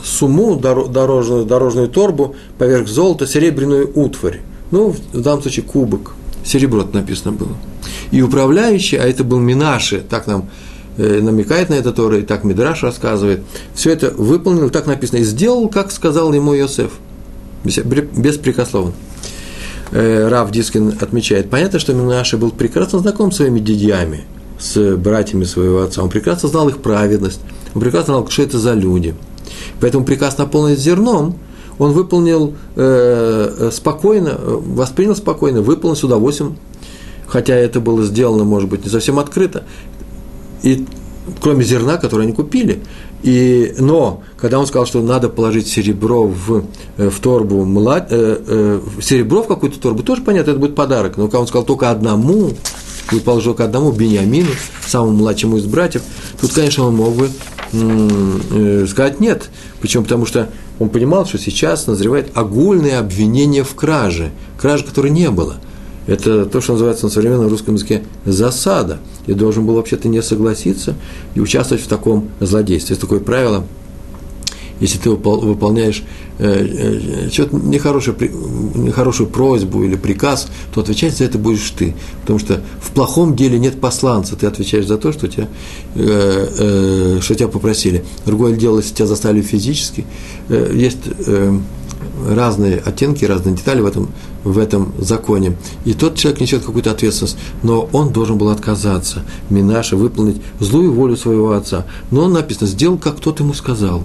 [0.02, 4.40] сумму, дорожную, дорожную торбу, поверх золота, серебряную утварь.
[4.70, 6.14] Ну, в данном случае кубок–
[6.46, 7.56] серебро написано было.
[8.10, 10.48] И управляющий, а это был Минаши, так нам
[10.96, 13.42] э, намекает на это Тора, и так Мидраш рассказывает,
[13.74, 16.92] все это выполнил, так написано, и сделал, как сказал ему Йосеф,
[17.64, 18.92] беспрекословно.
[19.90, 24.24] Э, Рав Дискин отмечает, понятно, что Минаши был прекрасно знаком с своими дядьями,
[24.58, 27.40] с братьями своего отца, он прекрасно знал их праведность,
[27.74, 29.14] он прекрасно знал, что это за люди.
[29.80, 31.38] Поэтому приказ наполнить зерном
[31.78, 36.56] он выполнил э, э, спокойно, воспринял спокойно, выполнил с удовольствием,
[37.26, 39.64] хотя это было сделано, может быть, не совсем открыто,
[40.62, 40.86] и
[41.40, 42.82] кроме зерна, которое они купили.
[43.22, 46.64] И, но, когда он сказал, что надо положить серебро в,
[46.96, 51.16] э, в торбу, млад, э, э, серебро в какую-то торбу, тоже понятно, это будет подарок.
[51.16, 52.52] Но когда он сказал только одному,
[53.12, 54.50] и положил к одному Бениамину,
[54.86, 56.02] самому младшему из братьев,
[56.40, 57.30] тут, конечно, он мог бы
[57.72, 59.48] э, сказать нет.
[59.80, 60.02] Почему?
[60.04, 65.56] Потому что он понимал, что сейчас назревает огульное обвинение в краже, кражи, которой не было.
[66.06, 68.98] Это то, что называется на современном русском языке засада.
[69.26, 70.94] И должен был вообще-то не согласиться
[71.34, 72.92] и участвовать в таком злодействе.
[72.92, 73.64] Есть такое правило
[74.80, 76.02] если ты выполняешь
[76.38, 78.16] э, э, что-то нехорошее,
[78.74, 81.94] нехорошую просьбу или приказ, то отвечать за это будешь ты.
[82.22, 85.48] Потому что в плохом деле нет посланца, ты отвечаешь за то, что тебя,
[85.94, 88.04] э, что тебя попросили.
[88.24, 90.04] Другое дело, если тебя заставили физически,
[90.48, 91.00] есть
[92.28, 94.08] разные оттенки, разные детали в этом,
[94.44, 95.56] в этом законе.
[95.84, 101.16] И тот человек несет какую-то ответственность, но он должен был отказаться, Минаша, выполнить злую волю
[101.16, 101.84] своего отца.
[102.10, 104.04] Но он написано, сделал, как тот ему сказал.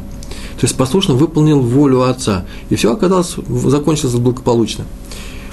[0.61, 2.45] То есть послушно выполнил волю отца.
[2.69, 4.85] И все оказалось, закончилось благополучно.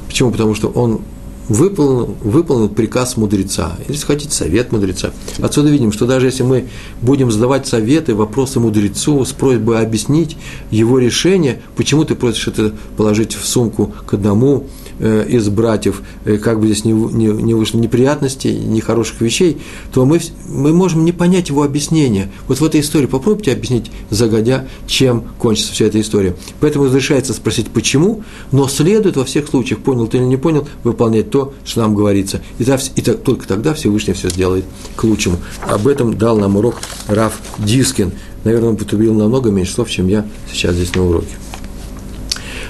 [0.06, 0.30] Почему?
[0.30, 1.00] Потому что он
[1.48, 5.12] выполнил, выполнил приказ мудреца, если хотите, совет мудреца.
[5.40, 6.68] Отсюда видим, что даже если мы
[7.00, 10.36] будем задавать советы, вопросы мудрецу с просьбой объяснить
[10.70, 14.66] его решение, почему ты просишь это положить в сумку к одному,
[15.00, 19.58] из братьев, э, как бы здесь не, не, не вышло неприятностей, нехороших вещей,
[19.92, 22.30] то мы, мы можем не понять его объяснения.
[22.46, 26.36] Вот в этой истории попробуйте объяснить загодя, чем кончится вся эта история.
[26.60, 31.30] Поэтому разрешается спросить, почему, но следует во всех случаях, понял ты или не понял, выполнять
[31.30, 32.42] то, что нам говорится.
[32.58, 34.64] И, так, и так, только тогда Всевышний все сделает
[34.96, 35.38] к лучшему.
[35.66, 38.12] Об этом дал нам урок Раф Дискин.
[38.44, 41.36] Наверное, он потребил намного меньше слов, чем я сейчас здесь на уроке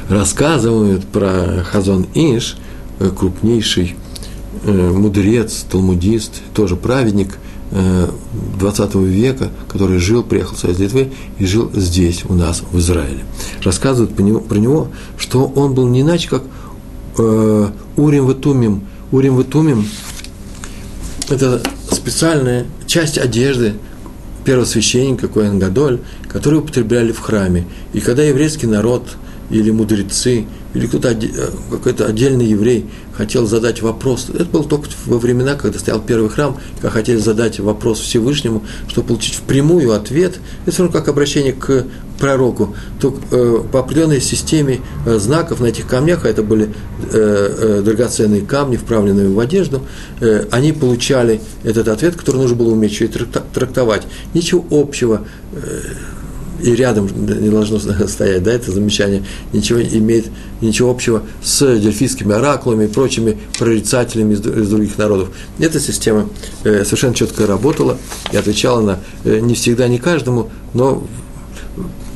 [0.09, 2.57] рассказывают про Хазон Иш,
[2.99, 3.97] э, крупнейший
[4.65, 7.39] э, мудрец, талмудист, тоже праведник
[7.71, 13.25] 20 э, века, который жил, приехал из Литвы и жил здесь, у нас, в Израиле.
[13.63, 16.43] Рассказывают про него, про него что он был не иначе, как
[17.97, 18.83] Урим Ватумим.
[19.11, 19.87] Урим Ватумим–
[21.29, 23.75] это специальная часть одежды
[24.45, 27.67] первосвященника Коэн Гадоль, которую употребляли в храме.
[27.93, 29.03] И когда еврейский народ–
[29.51, 31.17] или мудрецы, или кто-то э,
[31.71, 34.29] какой-то отдельный еврей хотел задать вопрос.
[34.33, 39.09] Это было только во времена, когда стоял первый храм, когда хотели задать вопрос Всевышнему, чтобы
[39.09, 40.39] получить впрямую ответ.
[40.63, 41.87] Это все равно как обращение к
[42.19, 42.75] пророку.
[43.01, 46.69] То э, по определенной системе э, знаков на этих камнях, а это были э,
[47.13, 49.83] э, драгоценные камни, вправленные в одежду,
[50.21, 54.03] э, они получали этот ответ, который нужно было уметь еще и трактовать.
[54.35, 55.27] Ничего общего.
[56.61, 60.27] И рядом не должно стоять, да, это замечание, ничего имеет
[60.61, 65.31] ничего общего с дельфийскими оракулами и прочими прорицателями из, из других народов.
[65.59, 66.29] Эта система
[66.65, 67.97] э, совершенно четко работала
[68.33, 71.05] и отвечала на э, не всегда, не каждому, но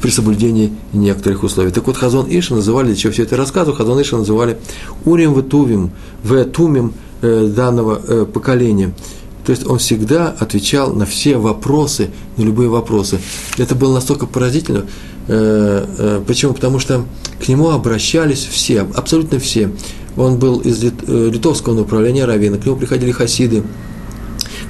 [0.00, 1.70] при соблюдении некоторых условий.
[1.70, 4.59] Так вот, Хазон Иша называли, для чего все это рассказываю, Хазон Иша называли
[5.05, 5.92] Урим Ветувим,
[6.24, 8.92] Ветумим э, данного э, поколения–
[9.44, 13.18] то есть он всегда отвечал на все вопросы, на любые вопросы.
[13.59, 14.87] Это было настолько поразительно.
[15.28, 16.52] Э, э, почему?
[16.55, 17.05] Потому что
[17.44, 19.70] к нему обращались все, абсолютно все.
[20.16, 23.62] Он был из э, литовского направления равина, к нему приходили хасиды.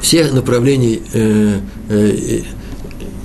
[0.00, 0.98] Все направления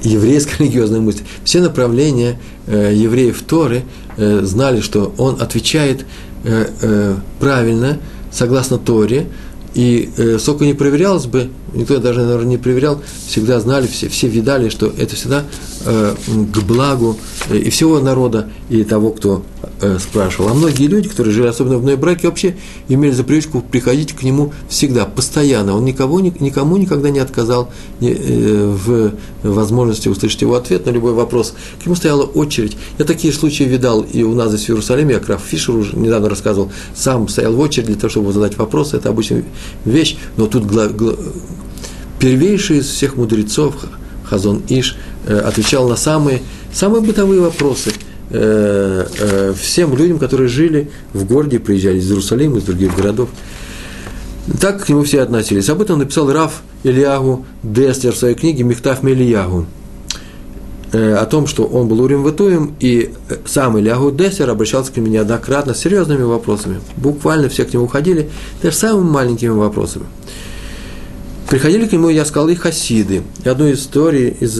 [0.03, 3.83] еврейской религиозной мысли, все направления евреев Торы
[4.15, 6.05] знали, что он отвечает
[7.39, 7.97] правильно,
[8.31, 9.27] согласно Торе,
[9.77, 14.27] и э, сколько не проверялось бы, никто даже, наверное, не проверял, всегда знали, все, все
[14.27, 15.43] видали, что это всегда
[15.85, 16.15] э,
[16.53, 17.17] к благу
[17.49, 19.43] э, и всего народа, и того, кто
[19.81, 20.49] э, спрашивал.
[20.49, 22.55] А многие люди, которые жили особенно в одной браке, вообще
[22.87, 25.75] имели за привычку приходить к нему всегда, постоянно.
[25.75, 27.69] Он никого, никому никогда не отказал
[28.01, 31.53] э, в возможности услышать его ответ на любой вопрос.
[31.81, 32.77] К нему стояла очередь.
[32.97, 36.29] Я такие случаи видал и у нас здесь в Иерусалиме, я Краф Фишер уже недавно
[36.29, 39.43] рассказывал, сам стоял в очередь для того, чтобы задать вопросы, это обычная
[39.85, 40.65] вещь, но тут
[42.19, 43.75] первейший из всех мудрецов,
[44.23, 46.41] Хазон Иш, э, отвечал на самые,
[46.73, 47.91] самые бытовые вопросы–
[48.29, 53.29] Э, э, всем людям, которые жили в городе, приезжали из Иерусалима, из других городов.
[54.59, 55.69] Так к нему все относились.
[55.69, 59.65] Об этом написал Раф Ильягу Дестер в своей книге «Мехтав Мельягу»
[60.93, 63.11] о том, что он был Урим Ватуем, и
[63.45, 66.79] сам Ильягу Дестер обращался к нему неоднократно с серьезными вопросами.
[66.95, 68.29] Буквально все к нему уходили,
[68.61, 70.05] даже самыми маленькими вопросами.
[71.49, 73.23] Приходили к нему, я сказал, и хасиды.
[73.45, 74.53] И одну историю из,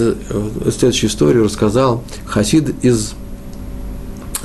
[0.73, 3.13] следующую историю рассказал хасид из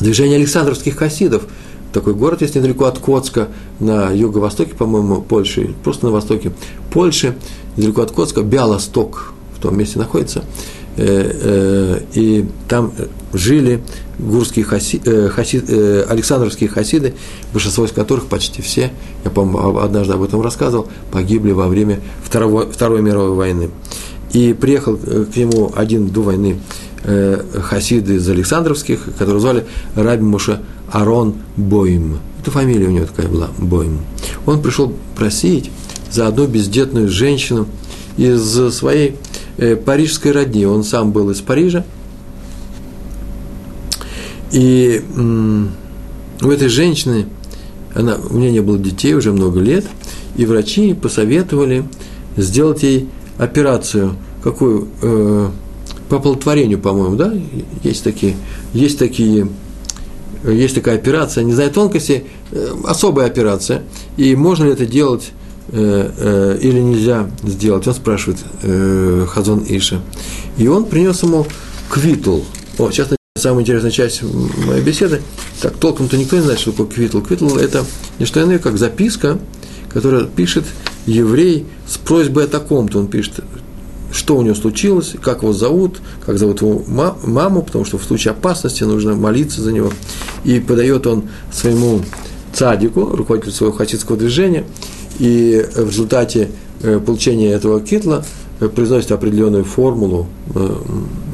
[0.01, 1.45] Движение Александровских хасидов.
[1.93, 6.53] Такой город есть недалеко от Коцка, на юго-востоке, по-моему, Польши, просто на востоке
[6.91, 7.37] Польши,
[7.77, 10.43] недалеко от Коцка, Бялосток в том месте находится.
[10.97, 12.93] Э, э, и там
[13.33, 13.83] жили
[14.19, 15.63] гурские хаси, э, хаси,
[16.07, 17.15] Александровские хасиды,
[17.53, 18.91] большинство из которых, почти все,
[19.25, 23.71] я, по-моему, однажды об этом рассказывал, погибли во время Второго, Второй мировой войны.
[24.35, 26.59] И приехал к нему один до войны
[27.05, 32.19] хасиды из Александровских, которого звали Раби Муша Арон Боим.
[32.41, 34.01] Это фамилия у него такая была, Боим.
[34.47, 35.71] Он пришел просить
[36.11, 37.67] за одну бездетную женщину
[38.17, 38.43] из
[38.75, 39.17] своей
[39.85, 40.67] парижской родни.
[40.67, 41.85] Он сам был из Парижа.
[44.51, 45.03] И
[46.43, 47.27] у этой женщины,
[47.95, 49.87] она, у нее не было детей уже много лет,
[50.37, 51.85] и врачи посоветовали
[52.37, 55.51] сделать ей операцию, какую, э,
[56.09, 57.33] по оплодотворению, по-моему, да,
[57.83, 58.37] есть такие,
[58.75, 59.49] есть такие,
[60.45, 63.83] есть такая операция, не знаю тонкости, э, особая операция,
[64.17, 70.01] и можно ли это делать э, э, или нельзя сделать, он спрашивает э, Хазон Иша.
[70.59, 71.47] И он принес ему
[71.89, 72.41] квитл.
[72.79, 75.23] О, сейчас самая интересная часть моей беседы.
[75.61, 77.21] Так, толком-то никто не знает, что такое квитл.
[77.21, 77.85] Квитл– это
[78.19, 79.39] не что иное, как записка,
[79.89, 80.65] которую пишет
[81.07, 82.99] еврей с просьбой о таком-то.
[82.99, 83.41] Он пишет,
[84.13, 88.33] что у него случилось, как его зовут, как зовут его маму, потому что в случае
[88.33, 89.93] опасности нужно молиться за него.
[90.45, 92.03] И подает он своему
[92.53, 94.65] цадику, руководителю своего хасидского движения,
[95.19, 96.49] и в результате
[96.83, 98.25] э, получения этого китла
[98.61, 100.77] э, произносит определенную формулу, э,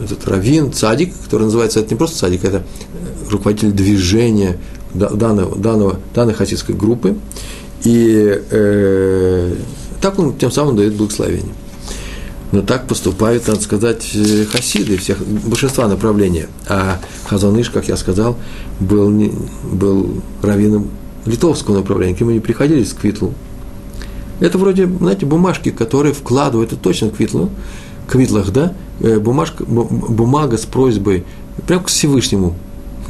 [0.04, 2.62] этот раввин, цадик, который называется, это не просто цадик, это
[3.30, 4.58] руководитель движения
[4.94, 7.16] данного, данного, данной хасидской группы,
[7.84, 9.54] и э,
[10.00, 11.54] так он тем самым дает благословение.
[12.50, 14.10] Но так поступают, надо сказать,
[14.50, 16.48] хасиды всех, большинства направления.
[16.66, 18.38] А Хазаныш, как я сказал,
[18.80, 19.12] был,
[19.70, 20.88] был раввином
[21.26, 23.34] литовского направления, к нему не приходили с Квитлу.
[24.40, 27.50] Это вроде, знаете, бумажки, которые вкладывают, это точно Квитлу,
[28.06, 31.24] Квитлах, да, э, бумажка, бумага с просьбой,
[31.66, 32.54] прям к Всевышнему.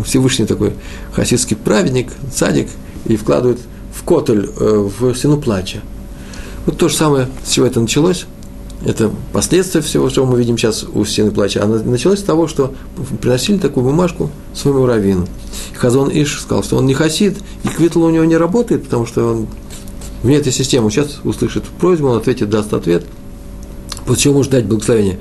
[0.04, 0.74] Всевышний такой
[1.12, 2.68] хасидский праведник, садик,
[3.04, 3.58] и вкладывает
[3.92, 5.80] в котель, э, в стену плача.
[6.66, 8.26] Вот то же самое, с чего это началось,
[8.84, 11.64] это последствия всего, что мы видим сейчас у стены плача.
[11.64, 12.74] Она началась с того, что
[13.20, 15.26] приносили такую бумажку своему раввину.
[15.76, 19.32] Хазон Иш сказал, что он не хасид, и квитл у него не работает, потому что
[19.32, 19.46] он
[20.22, 20.90] вне этой системы.
[20.90, 23.04] Сейчас услышит просьбу, он ответит, даст ответ.
[24.06, 25.18] После чего может дать благословение.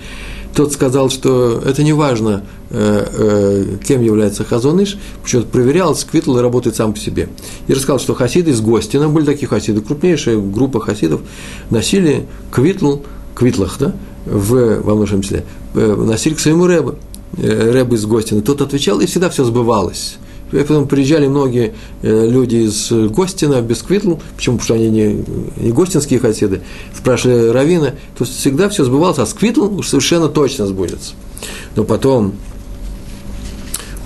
[0.57, 6.75] Тот сказал, что это не важно, э, э, кем является Хазоныш, почему-то проверялось, Квитл работает
[6.75, 7.29] сам по себе.
[7.67, 11.21] И рассказал, что хасиды из Гостина, были такие хасиды, крупнейшая группа хасидов,
[11.69, 12.97] носили Квитл,
[13.35, 13.93] Квитлах, да,
[14.25, 16.95] в, во многом числе, э, носили к своему рэбу,
[17.37, 18.41] рэбу из Гостина.
[18.41, 20.17] Тот отвечал, и всегда все сбывалось.
[20.51, 24.57] Потом приезжали многие э, люди из Гостина без Квитл, почему?
[24.57, 25.23] Потому что они не,
[25.57, 26.61] не гостинские хасиды,
[26.95, 31.13] спрашивали Равина, то всегда все сбывалось, а с Квитл уж совершенно точно сбудется.
[31.75, 32.33] Но потом,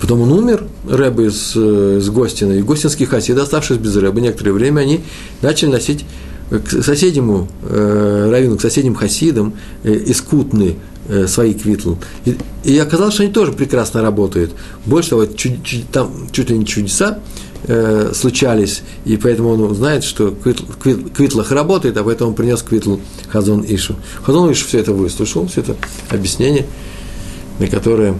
[0.00, 4.52] потом он умер, Рэбы из, э, из Гостина, и гостинские хасиды, оставшись без Рэбы некоторое
[4.52, 5.00] время, они
[5.42, 6.04] начали носить
[6.50, 10.76] к соседнему э, раввину, к соседним хасидам э, искутный
[11.08, 11.94] Э, свои квитл.
[12.24, 14.52] И, и оказалось, что они тоже прекрасно работают.
[14.86, 17.18] Больше того, чуть, чуть, там чуть ли не чудеса
[17.64, 22.62] э, случались, и поэтому он знает, что квитл, квитл, квитлах работает, а поэтому он принес
[22.62, 23.96] квитл Хазон Ишу.
[24.22, 25.74] Хазон Ишу все это выслушал, все это
[26.08, 26.66] объяснение,
[27.58, 28.14] на которое,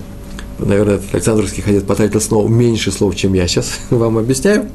[0.58, 4.68] наверное, Александровский ходит потратил снова меньше слов, чем я сейчас вам объясняю,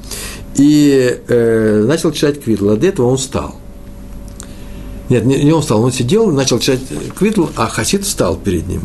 [0.55, 2.69] и э, начал читать квитл.
[2.69, 3.57] А до этого он встал–
[5.09, 6.81] нет, не, он встал, он сидел, начал читать
[7.17, 8.81] Квитл, а Хасид встал перед ним.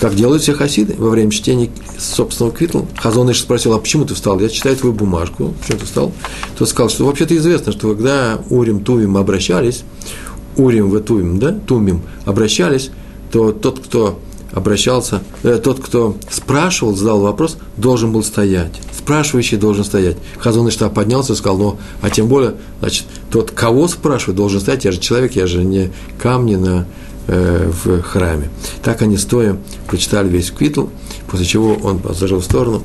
[0.00, 2.84] Как делают все хасиды во время чтения собственного Квитл.
[2.96, 4.40] Хазон Иш спросил, а почему ты встал?
[4.40, 5.54] Я читаю твою бумажку.
[5.60, 6.12] Почему ты встал?
[6.56, 9.82] Тот сказал, что вообще-то известно, что когда Урим Тувим обращались,
[10.56, 12.90] Урим в Тувим, да, Тумим обращались,
[13.30, 14.18] то тот, кто
[14.52, 18.72] обращался, э, тот, кто спрашивал, задал вопрос, должен был стоять.
[19.10, 20.16] Спрашивающий должен стоять.
[20.38, 24.84] Хазон штаб поднялся и сказал, ну, а тем более, значит, тот, кого спрашивает, должен стоять.
[24.84, 25.90] Я же человек, я же не
[26.22, 26.86] камни на,
[27.26, 28.50] э, в храме.
[28.84, 29.56] Так они стоя
[29.88, 30.86] прочитали весь квитл,
[31.28, 32.84] после чего он отложил в сторону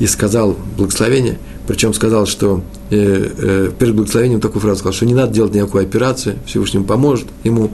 [0.00, 5.14] и сказал благословение, причем сказал, что э, э, перед благословением такую фразу сказал, что не
[5.14, 7.70] надо делать никакой операции, Всевышний поможет ему,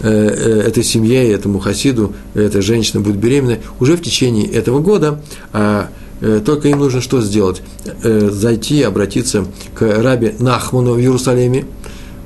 [0.00, 5.22] э, э, этой семье, этому хасиду, эта женщина будет беременна уже в течение этого года,
[5.54, 5.88] а
[6.20, 7.62] только им нужно что сделать?
[8.02, 11.66] Э, зайти, обратиться к рабе Нахману в Иерусалиме,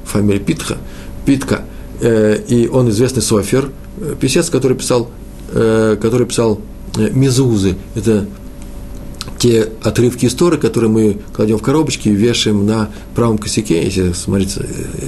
[0.04, 0.78] фамилия Питха,
[1.24, 1.62] Питка,
[2.00, 3.70] э, и он известный софер,
[4.00, 5.10] э, писец, который писал,
[5.52, 6.60] э, который писал
[6.96, 8.26] э, Мезузы, это
[9.38, 14.56] те отрывки истории, которые мы кладем в коробочки и вешаем на правом косяке, если смотреть
[14.56, 14.62] э,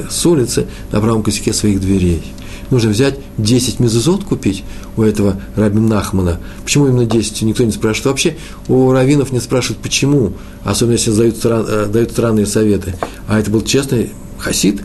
[0.08, 2.22] с улицы, на правом косяке своих дверей.
[2.70, 4.62] Нужно взять 10 мезузот купить
[4.96, 6.38] у этого Раби Нахмана.
[6.62, 7.42] Почему именно 10?
[7.42, 8.06] Никто не спрашивает.
[8.06, 8.36] Вообще
[8.68, 12.94] у раввинов не спрашивают, почему, особенно если дают, э, дают странные советы.
[13.26, 14.82] А это был честный хасид,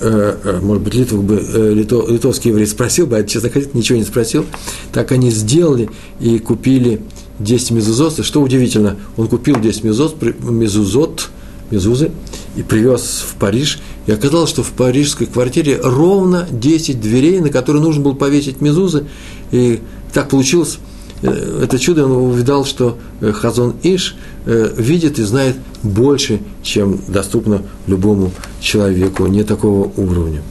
[0.00, 4.04] э, может быть, Литвок бы, лито, литовский еврей спросил бы, а честно хасид ничего не
[4.04, 4.46] спросил.
[4.92, 5.90] Так они сделали
[6.20, 7.00] и купили
[7.38, 11.30] 10 мезузот, и что удивительно, он купил 10 мезузот, мезузот,
[11.70, 12.10] мезузы,
[12.56, 17.82] и привез в Париж, и оказалось, что в парижской квартире ровно 10 дверей, на которые
[17.82, 19.06] нужно было повесить мезузы,
[19.50, 19.80] и
[20.12, 20.78] так получилось,
[21.22, 24.16] э, это чудо он увидал, что э, Хазон Иш
[24.46, 30.42] э, видит и знает больше, чем доступно любому человеку не такого уровня.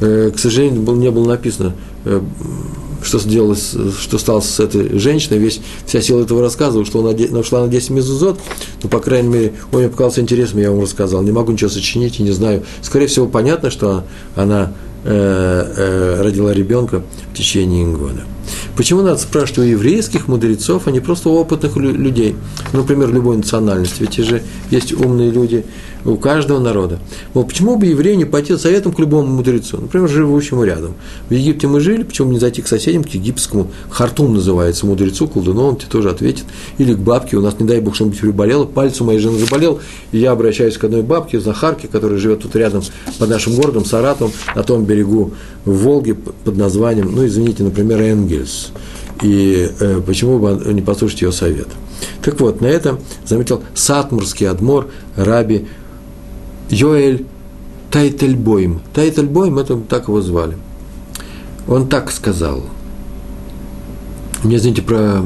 [0.00, 1.74] К сожалению, не было написано,
[3.02, 7.62] что сделалось, что стало с этой женщиной, весь, вся сила этого рассказывала, что она ушла
[7.62, 8.38] на 10 мезузот,
[8.82, 11.22] но, по крайней мере, он мне показался интересным, я вам рассказал.
[11.22, 12.64] Не могу ничего сочинить и не знаю.
[12.82, 14.04] Скорее всего, понятно, что
[14.36, 14.72] она
[15.04, 15.10] э,
[15.76, 18.24] э, родила ребенка в течение года.
[18.76, 22.36] Почему надо спрашивать у еврейских мудрецов, а не просто у опытных людей?
[22.72, 24.02] Например, любой национальности.
[24.02, 25.64] Ведь же есть умные люди
[26.04, 26.98] у каждого народа.
[27.34, 30.94] Вот почему бы еврею не пойти советом к любому мудрецу, например, живущему рядом?
[31.28, 35.68] В Египте мы жили, почему не зайти к соседям, к египетскому, Хартум называется, мудрецу, колдуну,
[35.68, 36.44] он тебе тоже ответит.
[36.78, 39.80] Или к бабке, у нас, не дай бог, что-нибудь приболело, палец у моей жены заболел,
[40.12, 42.82] и я обращаюсь к одной бабке, Захарке, которая живет тут рядом
[43.18, 45.32] под нашим городом, Саратовом, на том берегу
[45.64, 48.72] Волги под названием, ну, извините, например, Энгельс.
[49.22, 51.68] И э, почему бы не послушать ее совет?
[52.22, 55.66] Так вот, на это заметил Сатмурский адмор Раби
[56.70, 57.24] Йоэль
[57.90, 58.80] Тайтельбойм.
[58.92, 60.56] Тайтельбойм, это так его звали.
[61.66, 62.62] Он так сказал.
[64.42, 65.22] Мне, извините, про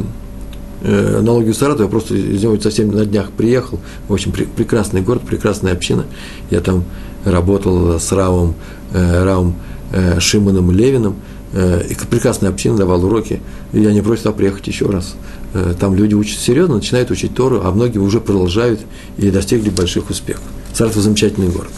[0.82, 3.78] э, аналогию Саратова, я просто из него совсем на днях приехал.
[4.08, 6.06] Общем, при, прекрасный город, прекрасная община.
[6.50, 6.84] Я там
[7.24, 8.54] работал с Равом,
[8.92, 9.54] э, Равом
[9.92, 11.16] э, Левиным.
[11.52, 13.40] Э, и прекрасная община давал уроки.
[13.72, 15.14] И я не просил туда приехать еще раз.
[15.52, 18.80] Э, там люди учат серьезно, начинают учить Тору, а многие уже продолжают
[19.18, 20.44] и достигли больших успехов.
[20.74, 21.72] Саратов– замечательный город.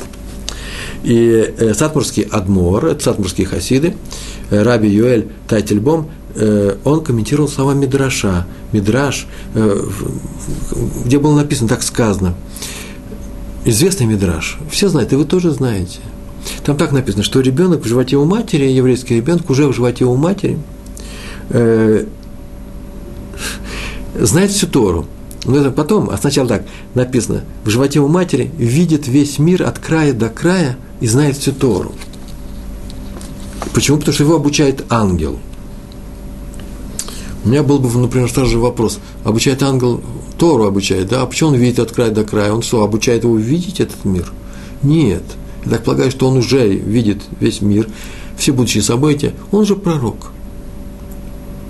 [1.04, 3.94] И э, Сатмурский Адмор, это Сатмурские хасиды,
[4.50, 8.46] э, Раби Юэль Тайтельбом, э, он комментировал слова Мидраша.
[8.72, 9.28] Мидраш,
[11.04, 12.34] где было написано, так сказано.
[13.64, 14.58] Известный Мидраш.
[14.70, 16.00] Все знают, и вы тоже знаете.
[16.64, 20.16] Там так написано, что ребенок в животе у матери, еврейский ребенок уже в животе у
[20.16, 20.58] матери,
[24.18, 25.06] знает всю Тору.
[25.44, 26.64] Но это потом, а сначала так
[26.94, 31.52] написано, в животе у матери видит весь мир от края до края и знает всю
[31.52, 31.92] Тору.
[33.74, 33.98] Почему?
[33.98, 35.38] Потому что его обучает ангел.
[37.44, 39.00] У меня был бы, например, тот же вопрос.
[39.22, 40.00] Обучает ангел,
[40.38, 41.22] Тору обучает, да?
[41.22, 42.52] А почему он видит от края до края?
[42.52, 44.32] Он что, обучает его видеть этот мир?
[44.82, 45.22] Нет.
[45.66, 47.86] Я так полагаю, что он уже видит весь мир,
[48.38, 49.34] все будущие события.
[49.52, 50.30] Он же пророк.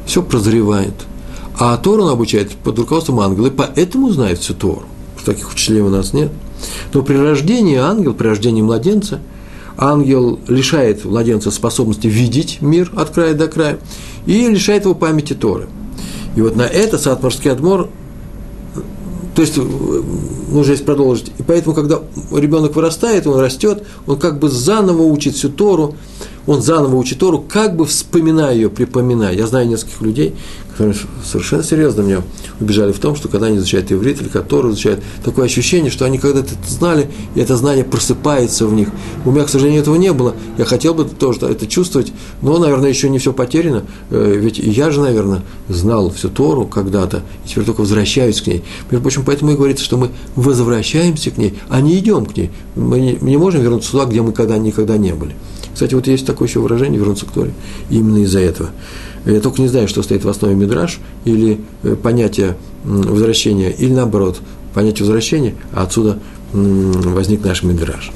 [0.06, 0.94] Все прозревает–
[1.58, 4.84] а Тору он обучает под руководством ангела, и поэтому знает всю Тору.
[5.24, 6.30] Таких учителей у нас нет.
[6.92, 9.20] Но при рождении ангел, при рождении младенца,
[9.76, 13.78] ангел лишает младенца способности видеть мир от края до края
[14.26, 15.68] и лишает его памяти Торы.
[16.36, 17.88] И вот на это Саатмарский Адмор,
[19.34, 21.32] то есть, нужно здесь продолжить.
[21.38, 22.00] И поэтому, когда
[22.32, 25.96] ребенок вырастает, он растет, он как бы заново учит всю Тору,
[26.46, 29.34] он заново учит Тору, как бы вспоминая ее, припоминая.
[29.34, 30.34] Я знаю нескольких людей,
[30.72, 32.22] которые совершенно серьезно меня
[32.60, 36.18] убежали в том, что когда они изучают иврит или Тору изучают, такое ощущение, что они
[36.18, 38.88] когда-то это знали, и это знание просыпается в них.
[39.24, 40.34] У меня, к сожалению, этого не было.
[40.58, 43.84] Я хотел бы тоже это чувствовать, но, наверное, еще не все потеряно.
[44.10, 48.64] Э, ведь я же, наверное, знал всю Тору когда-то, и теперь только возвращаюсь к ней.
[48.90, 52.50] Между прочим, поэтому и говорится, что мы возвращаемся к ней, а не идем к ней.
[52.74, 55.36] Мы не, мы не можем вернуться туда, где мы когда, никогда не были.
[55.74, 57.52] Кстати, вот есть такое еще выражение «вернуться к Торе»
[57.90, 58.70] именно из-за этого.
[59.26, 64.40] Я только не знаю, что стоит в основе мидраж, или э, понятие возвращения, или наоборот,
[64.72, 66.18] понятие возвращения, а отсюда
[66.52, 68.12] возник наш мидраж.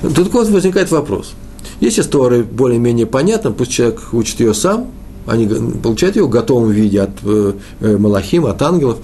[0.00, 1.34] Тут вот возникает вопрос.
[1.80, 4.90] Если с более-менее понятно, пусть человек учит ее сам,
[5.26, 8.98] они получают ее в готовом виде от э, э, Малахим, от ангелов,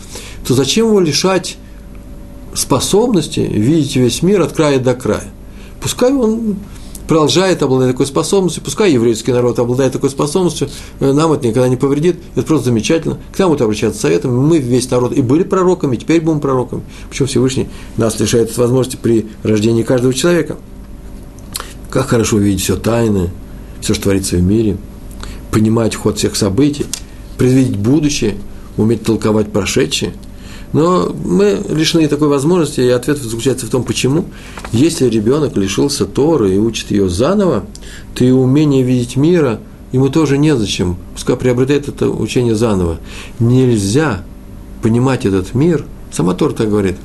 [0.46, 1.56] то зачем его лишать
[2.54, 5.30] способности видеть весь мир от края до края?
[5.80, 6.56] Пускай он
[7.11, 11.74] продолжает обладать такой способностью, пускай еврейский народ обладает такой способностью, э, нам это никогда не
[11.74, 13.18] повредит, это просто замечательно.
[13.34, 16.82] К нам вот обращаться советом, мы весь народ и были пророками, и теперь будем пророками.
[17.08, 20.56] Почему Всевышний нас лишает возможности при рождении каждого человека?
[21.90, 23.30] Как хорошо увидеть все тайное,
[23.80, 24.76] все, что творится в мире,
[25.50, 26.86] понимать ход всех событий,
[27.36, 28.36] предвидеть будущее,
[28.76, 30.12] уметь толковать прошедшее–
[30.72, 34.26] но мы лишены такой возможности, и ответ заключается в том, почему.
[34.72, 37.64] Если ребенок лишился Торы и учит ее заново,
[38.14, 39.60] то и умение видеть мира
[39.92, 40.96] ему тоже незачем.
[41.14, 42.98] Пускай приобретает это учение заново.
[43.40, 44.22] Нельзя
[44.82, 46.96] понимать этот мир, сама Тора так говорит,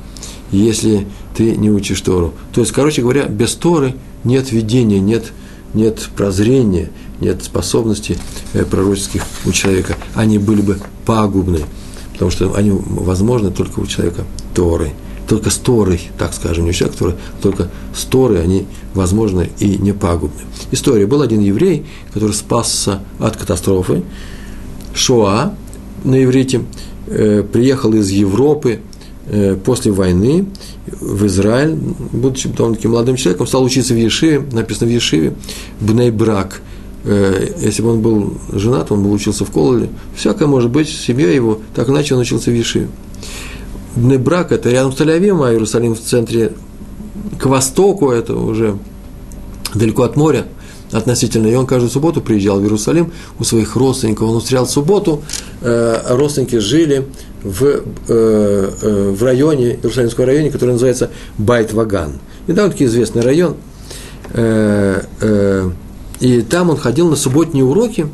[0.52, 1.06] если
[1.36, 2.32] ты не учишь Тору.
[2.54, 5.32] То есть, короче говоря, без Торы нет видения, нет,
[5.74, 6.90] нет прозрения,
[7.20, 8.16] нет способностей
[8.52, 9.96] э, пророческих у человека.
[10.14, 11.60] Они были бы пагубны
[12.16, 14.92] потому что они возможны только у человека Торы.
[15.28, 19.76] Только с Торой, так скажем, не у человека Торы, только с Торой они возможны и
[19.76, 20.40] не пагубны.
[20.70, 21.06] История.
[21.06, 24.02] Был один еврей, который спасся от катастрофы,
[24.94, 25.52] Шоа,
[26.04, 26.62] на иврите,
[27.06, 28.80] э, приехал из Европы
[29.26, 30.46] э, после войны
[30.86, 31.74] в Израиль,
[32.12, 35.34] будучи довольно-таки молодым человеком, стал учиться в Ешиве, написано в Ешиве,
[35.80, 36.62] Бнейбрак.
[37.06, 39.88] Э, если бы он был женат, он бы учился в Кололе.
[40.14, 42.88] Всякое может быть, семья его, так иначе он учился в Ешиве.
[43.94, 46.52] Бнейбрак– это рядом с Тель-Авивом, а Иерусалим в центре,
[47.38, 48.76] к востоку, это уже
[49.74, 50.46] далеко от моря–
[50.92, 51.46] относительно.
[51.48, 54.28] И он каждую субботу приезжал в Иерусалим у своих родственников.
[54.28, 55.22] Он встречал субботу,
[55.62, 57.06] э, родственники жили
[57.42, 62.12] в, э, в районе, Иерусалимском районе, который называется Байт-Ваган.
[62.46, 63.56] И довольно-таки известный район.
[66.20, 68.06] Э, э, и там он ходил на субботние уроки,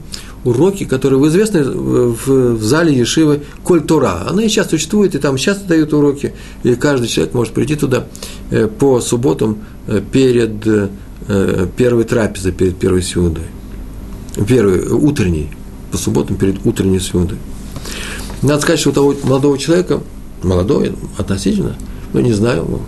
[0.44, 3.82] уроки, которые вы известны в, в зале Ешивы Коль.
[3.90, 8.06] Она и сейчас существует, и там часто дают уроки, и каждый человек может прийти туда
[8.50, 10.90] э, по субботам э, перед
[11.28, 13.44] Э, первой трапезы перед первой сеудой.
[14.48, 15.50] Первый, утренний,
[15.92, 17.38] по субботам перед утренней сеудой.
[18.42, 20.00] Надо сказать, что у того молодого человека,
[20.42, 21.76] молодой относительно,
[22.12, 22.80] ну, не знаю,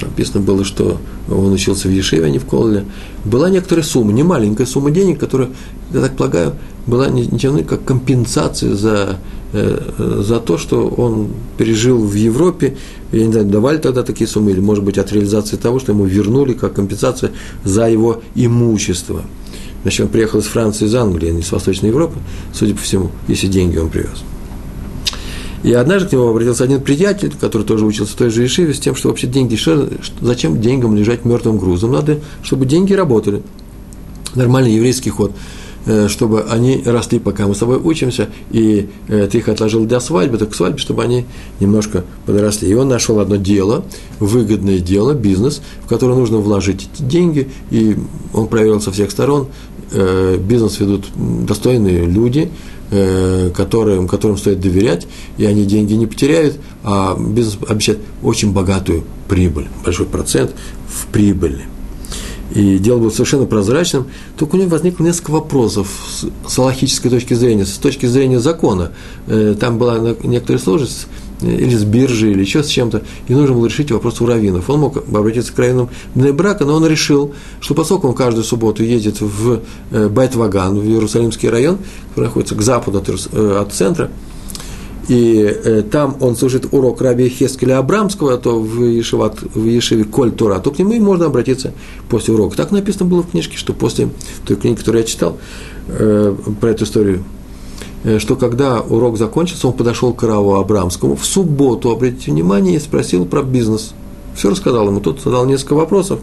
[0.00, 2.84] написано было, что он учился в Ешеве, а не в Колле,
[3.24, 5.50] была некоторая сумма, не маленькая сумма денег, которая,
[5.92, 6.54] я так полагаю,
[6.86, 9.18] была ничем как компенсация за,
[9.52, 12.76] э, за то, что он пережил в Европе,
[13.12, 16.04] я не знаю, давали тогда такие суммы, или, может быть, от реализации того, что ему
[16.04, 17.30] вернули как компенсация
[17.64, 19.22] за его имущество.
[19.82, 22.18] Значит, он приехал из Франции, из Англии, а не из Восточной Европы,
[22.52, 24.24] судя по всему, если деньги он привез.
[25.64, 28.78] И однажды к нему обратился один приятель, который тоже учился в той же Ешиве, с
[28.78, 29.58] тем, что вообще деньги,
[30.20, 31.92] зачем деньгам лежать мертвым грузом?
[31.92, 33.42] Надо, чтобы деньги работали.
[34.34, 35.32] Нормальный еврейский ход
[35.86, 40.00] э, чтобы они росли, пока мы с тобой учимся, и э, ты их отложил для
[40.00, 41.24] свадьбы, так к свадьбе, чтобы они
[41.60, 42.68] немножко подросли.
[42.68, 43.84] И он нашел одно дело,
[44.18, 47.96] выгодное дело, бизнес, в которое нужно вложить эти деньги, и
[48.34, 49.48] он проверил со всех сторон,
[49.92, 52.50] э, бизнес ведут достойные люди,
[52.90, 55.06] которым, которым стоит доверять,
[55.36, 60.52] и они деньги не потеряют, а бизнес обещает очень богатую прибыль, большой процент
[60.88, 61.64] в прибыли.
[62.54, 64.06] И дело было совершенно прозрачным,
[64.36, 68.92] только у него возникло несколько вопросов с, с логической точки зрения, с точки зрения закона.
[69.26, 71.06] Э, там была некоторая сложность,
[71.40, 74.68] или с биржи, или еще с чем-то, и нужно было решить вопрос у раввинов.
[74.70, 79.20] Он мог обратиться к раввинам брака, но он решил, что поскольку он каждую субботу едет
[79.20, 79.60] в
[79.90, 81.78] э, Байтваган, в Иерусалимский район,
[82.10, 84.10] который находится к западу от, э, от центра,
[85.08, 90.04] и э, там он служит урок раби Хескеля Абрамского, а то в, Ешеват, в Ешеве
[90.04, 91.72] Коль Тора, то к нему и можно обратиться
[92.08, 92.56] после урока.
[92.56, 94.08] Так написано было в книжке, что после
[94.46, 95.38] той книги, которую я читал
[95.88, 97.22] э, про эту историю,
[98.18, 103.24] что когда урок закончился, он подошел к Раву Абрамскому в субботу, обратите внимание, и спросил
[103.24, 103.94] про бизнес.
[104.34, 106.20] Все рассказал ему, тот задал несколько вопросов.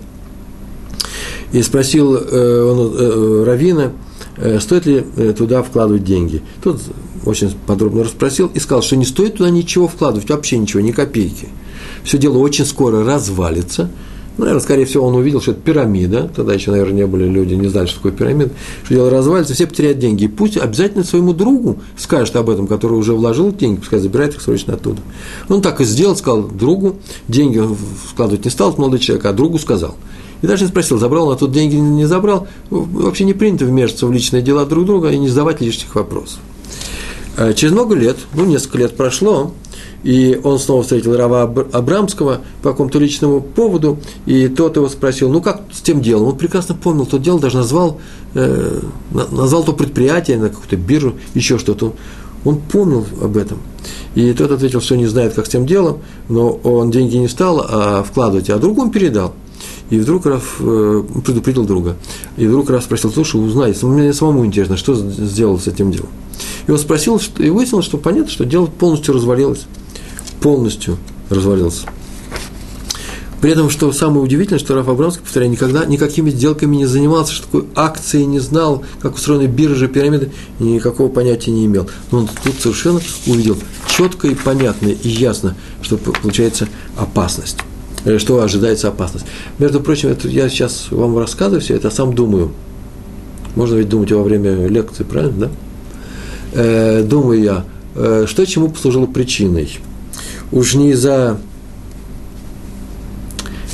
[1.51, 3.91] И спросил э, он, э, Равина,
[4.37, 6.41] э, стоит ли э, туда вкладывать деньги.
[6.63, 6.79] Тот
[7.25, 11.49] очень подробно расспросил и сказал, что не стоит туда ничего вкладывать, вообще ничего, ни копейки.
[12.03, 13.89] Все дело очень скоро развалится–
[14.45, 16.29] наверное, скорее всего, он увидел, что это пирамида.
[16.35, 18.51] Тогда еще, наверное, не были люди, не знали, что такое пирамида.
[18.83, 20.25] Что дело развалится, все потеряют деньги.
[20.25, 24.41] И пусть обязательно своему другу скажет об этом, который уже вложил деньги, пускай забирает их
[24.41, 25.01] срочно оттуда.
[25.49, 27.75] Он так и сделал, сказал другу, деньги он
[28.09, 29.95] вкладывать не стал, молодой человек, а другу сказал.
[30.41, 32.47] И даже не спросил, забрал он, а тут деньги не забрал.
[32.69, 36.39] Вообще не принято вмешиваться в личные дела друг друга и не задавать лишних вопросов.
[37.37, 39.53] А через много лет, ну, несколько лет прошло,
[40.03, 45.41] и он снова встретил Рава Абрамского по какому-то личному поводу, и тот его спросил, ну
[45.41, 46.29] как с тем делом?
[46.29, 47.99] Он прекрасно помнил то дело, даже назвал,
[48.33, 48.79] э,
[49.11, 51.93] назвал то предприятие на какую-то биржу, еще что-то.
[52.43, 53.59] Он помнил об этом.
[54.15, 57.63] И тот ответил, что не знает, как с тем делом, но он деньги не стал
[57.69, 59.33] а вкладывать, а другу он передал.
[59.91, 61.97] И вдруг Раф э, предупредил друга.
[62.37, 66.09] И вдруг Раф спросил, слушай, узнай, мне самому интересно, что сделал с этим делом.
[66.65, 69.67] И он спросил, и выяснилось, что понятно, что дело полностью развалилось
[70.41, 70.97] полностью
[71.29, 71.87] развалился.
[73.41, 77.45] При этом, что самое удивительное, что Раф Абрамский, повторяю, никогда никакими сделками не занимался, что
[77.47, 81.89] такое акции не знал, как устроены биржи, пирамиды, и никакого понятия не имел.
[82.11, 83.57] Но он тут совершенно увидел
[83.89, 87.57] четко и понятно и ясно, что получается опасность,
[88.05, 89.25] э, что ожидается опасность.
[89.57, 92.51] Между прочим, это я сейчас вам рассказываю все это, а сам думаю.
[93.55, 95.51] Можно ведь думать во время лекции, правильно, да?
[96.53, 97.65] Э, думаю я,
[97.95, 99.79] э, что чему послужило причиной–
[100.51, 101.39] уж не из-за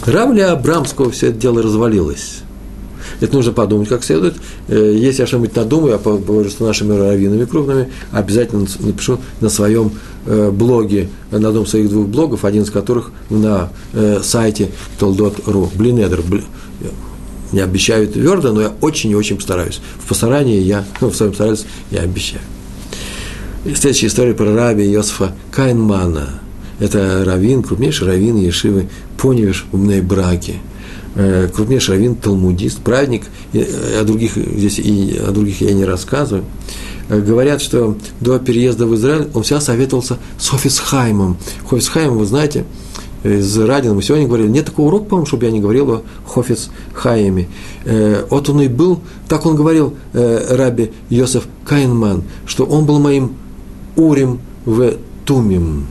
[0.05, 2.39] Равля Абрамского все это дело развалилось.
[3.19, 4.35] Это нужно подумать как следует.
[4.67, 9.91] Э, если я что-нибудь надумаю, я поговорю с нашими раввинами крупными, обязательно напишу на своем
[10.25, 14.69] э, блоге, на одном из своих двух блогов, один из которых на э, сайте
[14.99, 15.69] toldot.ru.
[15.75, 16.23] Блинедер.
[17.51, 19.79] Не обещаю твердо, но я очень и очень постараюсь.
[19.99, 22.41] В постарании я, ну, в своем старательстве я обещаю.
[23.63, 26.46] Следующая история про раби Йосифа Кайнмана.
[26.79, 30.55] Это раввин, крупнейший раввин Ешивы Поневиш в Мнейбраке.
[31.15, 33.23] Э, крупнейший раввин, талмудист, праведник.
[33.53, 36.43] О других, здесь и о других я не рассказываю.
[37.09, 41.37] Э, говорят, что до переезда в Израиль он всегда советовался с Хофисхаймом.
[41.67, 42.65] Хофисхайм, вы знаете,
[43.23, 46.69] из Радина, мы сегодня говорили, нет такого урока, по-моему, чтобы я не говорил о Хофиц
[46.93, 47.47] Хайеме.
[47.85, 52.99] Э, вот он и был, так он говорил, э, раби Йосеф Кайнман, что он был
[52.99, 53.33] моим
[53.95, 54.93] Урим в
[55.25, 55.87] Тумим.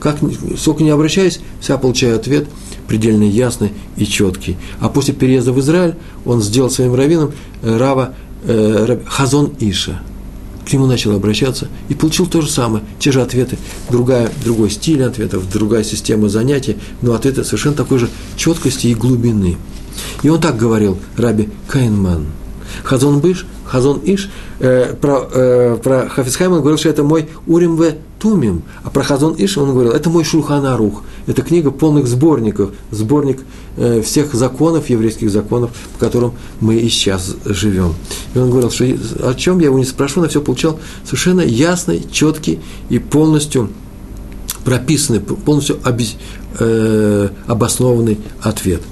[0.00, 0.18] Как,
[0.58, 2.46] сколько не обращаюсь, вся получаю ответ
[2.86, 4.56] предельно ясный и четкий.
[4.80, 5.94] А после переезда в Израиль
[6.24, 7.32] он сделал своим раввином
[7.62, 10.00] э, Рава э, Хазон Иша–
[10.66, 13.56] к нему начал обращаться и получил то же самое, те же ответы,
[13.88, 19.56] другая, другой стиль ответов, другая система занятий, но ответы совершенно такой же четкости и глубины.
[20.22, 22.26] И он так говорил, Раби Кайнман.
[22.82, 27.76] Хазон Биш, Хазон Иш, э, про, э, про Хафицхайм он говорил, что это мой Урим
[27.76, 32.70] в Тумим, а про Хазон Иш он говорил, это мой Шульханарух, это книга полных сборников,
[32.90, 33.40] сборник
[33.76, 37.94] э, всех законов, еврейских законов, по которым мы и сейчас живем.
[38.34, 38.84] И он говорил, что
[39.28, 43.70] о чем я его не спрошу, на все получал совершенно ясный, четкий и полностью
[44.64, 46.16] прописанный, полностью обез,
[46.58, 48.82] э, обоснованный ответ.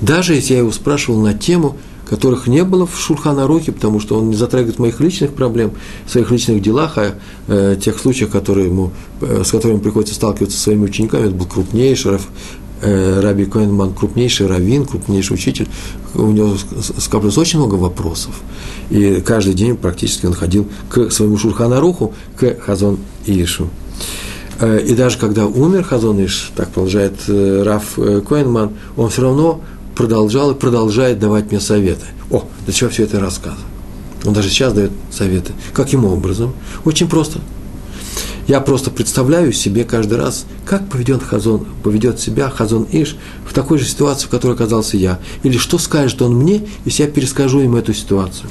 [0.00, 1.76] Даже если я его спрашивал на тему,
[2.08, 5.72] которых не было в Шурхана-Рухе, потому что он не затрагивает моих личных проблем,
[6.06, 7.14] своих личных делах, а
[7.48, 8.90] э, тех случаях, которые ему,
[9.20, 11.26] э, с которыми приходится сталкиваться со своими учениками.
[11.26, 12.18] Это был крупнейший
[12.82, 15.68] э, Раби Коэнман, крупнейший раввин, крупнейший учитель.
[16.14, 16.56] У него
[16.98, 18.34] скопилось очень много вопросов.
[18.90, 23.68] И каждый день практически он ходил к своему Шурхана-Руху, к Хазон Ишу.
[24.60, 29.22] Э, и даже когда умер Хазон Иш, так продолжает э, Раф э, Коэнман, он все
[29.22, 29.60] равно
[29.94, 32.06] продолжал и продолжает давать мне советы.
[32.30, 33.64] О, для чего все это рассказываю?
[34.24, 35.52] Он даже сейчас дает советы.
[35.72, 36.54] Каким образом?
[36.84, 37.40] Очень просто.
[38.46, 43.16] Я просто представляю себе каждый раз, как поведет Хазон, поведет себя Хазон Иш
[43.46, 45.18] в такой же ситуации, в которой оказался я.
[45.42, 48.50] Или что скажет он мне, если я перескажу ему эту ситуацию.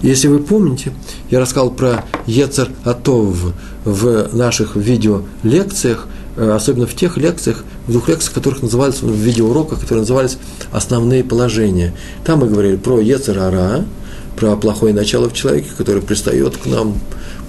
[0.00, 0.92] Если вы помните,
[1.30, 3.36] я рассказал про Ецер Атов
[3.84, 6.06] в наших видеолекциях–
[6.38, 10.38] Э, особенно в тех лекциях, в двух лекциях, которых назывались, в видеоуроках, которые назывались
[10.70, 11.94] «Основные положения».
[12.24, 13.84] Там мы говорили про Ецерара,
[14.36, 17.00] про плохое начало в человеке, который пристает к нам,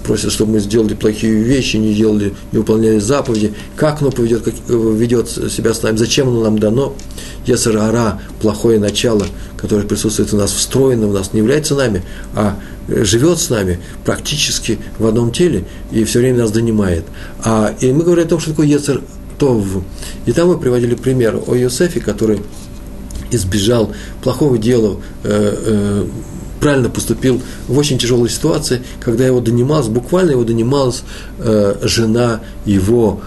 [0.02, 4.54] просит, чтобы мы сделали плохие вещи, не делали, не выполняли заповеди, как оно поведет, как,
[4.68, 6.94] э, ведет себя с нами, зачем оно нам дано.
[7.46, 9.26] Ецерара, плохое начало,
[9.56, 12.02] которое присутствует у нас, встроено в нас, не является нами,
[12.34, 17.04] а живет с нами практически в одном теле и все время нас донимает.
[17.44, 19.02] А, и мы говорим о том, что такое Ецер
[19.40, 19.64] Тов.
[20.26, 22.40] И там мы приводили пример о Йосефе, который
[23.30, 23.90] избежал
[24.22, 26.04] плохого дела, э, э,
[26.60, 31.02] правильно поступил в очень тяжелой ситуации, когда его донималась, буквально его донималась
[31.38, 33.22] э, жена его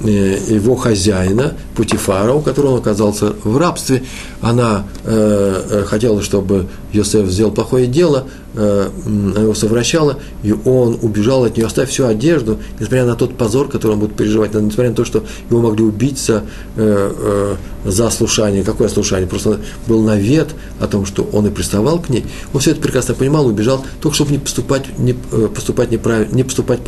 [0.00, 4.04] его хозяина, Путифара, у которого он оказался в рабстве,
[4.40, 10.98] она э, э хотела, чтобы Йосеф сделал плохое дело, э, она его совращала, и он
[11.02, 14.90] убежал от нее, оставив всю одежду, несмотря на тот позор, который он будет переживать, несмотря
[14.90, 16.44] на то, что его могли убить за,
[16.76, 18.62] э, э, за слушание.
[18.62, 19.28] Какое слушание?
[19.28, 20.48] Просто был навет
[20.80, 22.24] о том, что он и приставал к ней.
[22.52, 26.80] Он все это прекрасно понимал, убежал, только чтобы не поступать, не, поступать, неправильно, не поступать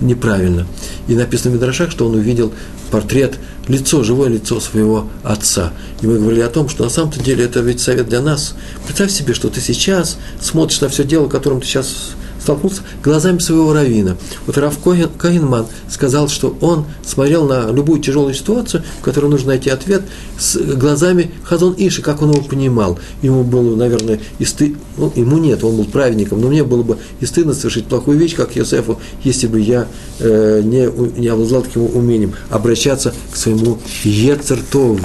[0.00, 0.66] неправильно.
[1.08, 2.52] И написано в Мидрашах, что он увидел
[2.90, 3.38] портрет,
[3.68, 5.72] лицо, живое лицо своего отца.
[6.00, 8.54] И мы говорили о том, что на самом-то деле это ведь совет для нас.
[8.84, 13.72] Представь себе, что ты сейчас смотришь на все дело, которым ты сейчас столкнулся глазами своего
[13.72, 14.16] равина.
[14.46, 19.68] Вот Рав Кагенман сказал, что он смотрел на любую тяжелую ситуацию, в которой нужно найти
[19.68, 20.02] ответ,
[20.38, 23.00] с глазами Хазон Иши, как он его понимал.
[23.20, 26.98] Ему было, наверное, и стыд, ну, ему нет, он был праведником, но мне было бы
[27.18, 29.88] и стыдно совершить плохую вещь, как Йосефу, если бы я
[30.20, 30.88] э, не,
[31.20, 35.00] не обладал таким умением обращаться к своему Ецертову,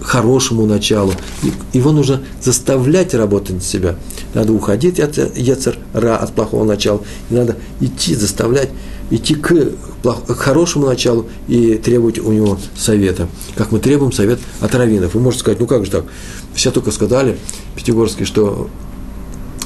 [0.00, 1.12] хорошему началу.
[1.72, 3.96] Его нужно заставлять работать на себя.
[4.34, 7.02] Надо уходить от яцер-ра, от плохого начала.
[7.30, 8.70] И надо идти, заставлять,
[9.10, 9.52] идти к,
[10.02, 13.28] к хорошему началу и требовать у него совета.
[13.54, 15.14] Как мы требуем совет от раввинов.
[15.14, 16.04] Вы можете сказать, ну как же так?
[16.54, 17.38] Все только сказали,
[17.74, 18.68] Пятигорские, что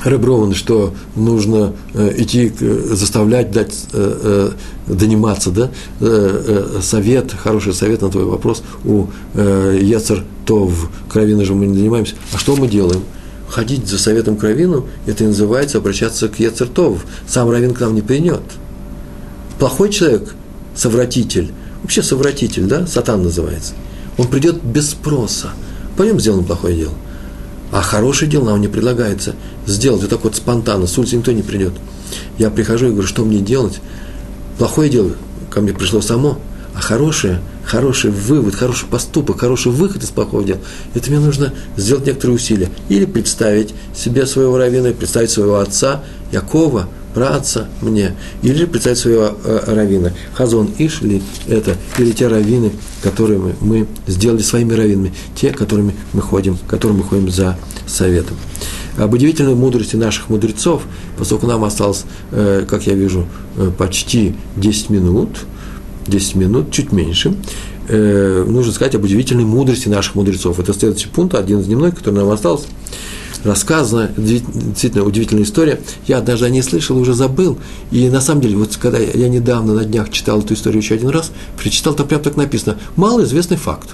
[0.04, 4.52] Реброван, что нужно э, идти, заставлять, дать, э,
[4.88, 5.70] э, да,
[6.80, 12.14] совет, хороший совет на твой вопрос у Яцер Тов, кровины же мы не донимаемся.
[12.32, 13.02] А что мы делаем?
[13.48, 17.04] Ходить за советом кровину, это и называется обращаться к Яцер Тов.
[17.26, 18.42] Сам Равин к нам не придет.
[19.58, 20.34] Плохой человек,
[20.74, 23.72] совратитель, вообще совратитель, да, сатан называется,
[24.18, 25.50] он придет без спроса.
[25.96, 26.92] Пойдем сделаем плохое дело.
[27.72, 29.34] А хорошее дело нам не предлагается
[29.66, 31.72] сделать вот так вот спонтанно, с улицы никто не придет.
[32.38, 33.80] Я прихожу и говорю, что мне делать?
[34.58, 35.12] плохое дело
[35.50, 36.38] ко мне пришло само,
[36.74, 40.58] а хорошее, хороший вывод, хороший поступок, хороший выход из плохого дела,
[40.94, 42.70] это мне нужно сделать некоторые усилия.
[42.88, 46.02] Или представить себе своего равина, представить своего отца,
[46.32, 50.12] Якова, праца мне, или представить своего э, равина.
[50.34, 56.20] Хазон Ишли– это или те раввины, которые мы, мы сделали своими раввинами, те, которыми мы
[56.20, 57.56] ходим, которым мы ходим за
[57.86, 58.36] советом.
[58.98, 60.82] Об удивительной мудрости наших мудрецов,
[61.16, 65.30] поскольку нам осталось, э, как я вижу, э, почти 10 минут,
[66.06, 67.34] 10 минут, чуть меньше,
[67.88, 70.58] нужно сказать об удивительной мудрости наших мудрецов.
[70.58, 72.66] Это следующий пункт, один из дневной, который нам остался
[73.46, 75.80] рассказана, действительно удивительная история.
[76.06, 77.58] Я даже о ней слышал, уже забыл.
[77.90, 81.08] И на самом деле, вот когда я недавно на днях читал эту историю еще один
[81.08, 83.90] раз, прочитал, там прям так написано, малоизвестный факт.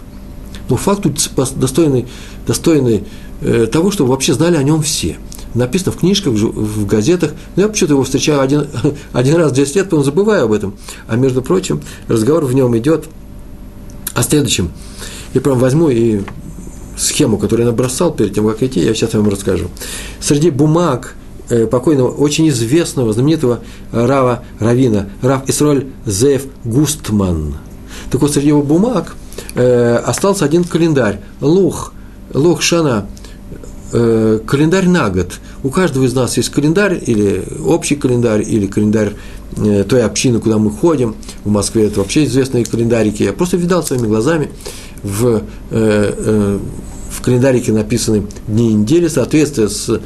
[0.68, 1.07] Но факт
[1.57, 2.07] достойный,
[2.46, 3.05] достойный
[3.40, 5.18] э, того, чтобы вообще знали о нем все.
[5.55, 7.32] Написано в книжках, в, газетах.
[7.57, 8.66] Но я почему-то его встречаю один,
[9.12, 10.74] один раз в 10 лет, потом забываю об этом.
[11.07, 13.07] А между прочим, разговор в нем идет
[14.14, 14.70] о следующем.
[15.34, 16.20] Я прям возьму и
[16.97, 19.68] схему, которую я набросал перед тем, как идти, я сейчас вам расскажу.
[20.20, 21.14] Среди бумаг
[21.49, 23.61] э, покойного, очень известного, знаменитого
[23.93, 27.57] Рава Равина, Рав Исроль Зеев Густман.
[28.11, 29.16] Так вот, среди его бумаг
[29.55, 31.93] э, остался один календарь, Лух,
[32.34, 33.07] Лух Шана,
[33.93, 35.32] э, календарь на год.
[35.65, 39.13] У каждого из нас есть календарь, или общий календарь, или календарь
[39.57, 41.15] э, той общины, куда мы ходим.
[41.45, 43.23] В Москве это вообще известные календарики.
[43.23, 44.51] Я просто видал своими глазами
[45.05, 46.59] в, э, э,
[47.11, 50.01] в календарике написаны дни недели, соответствие с,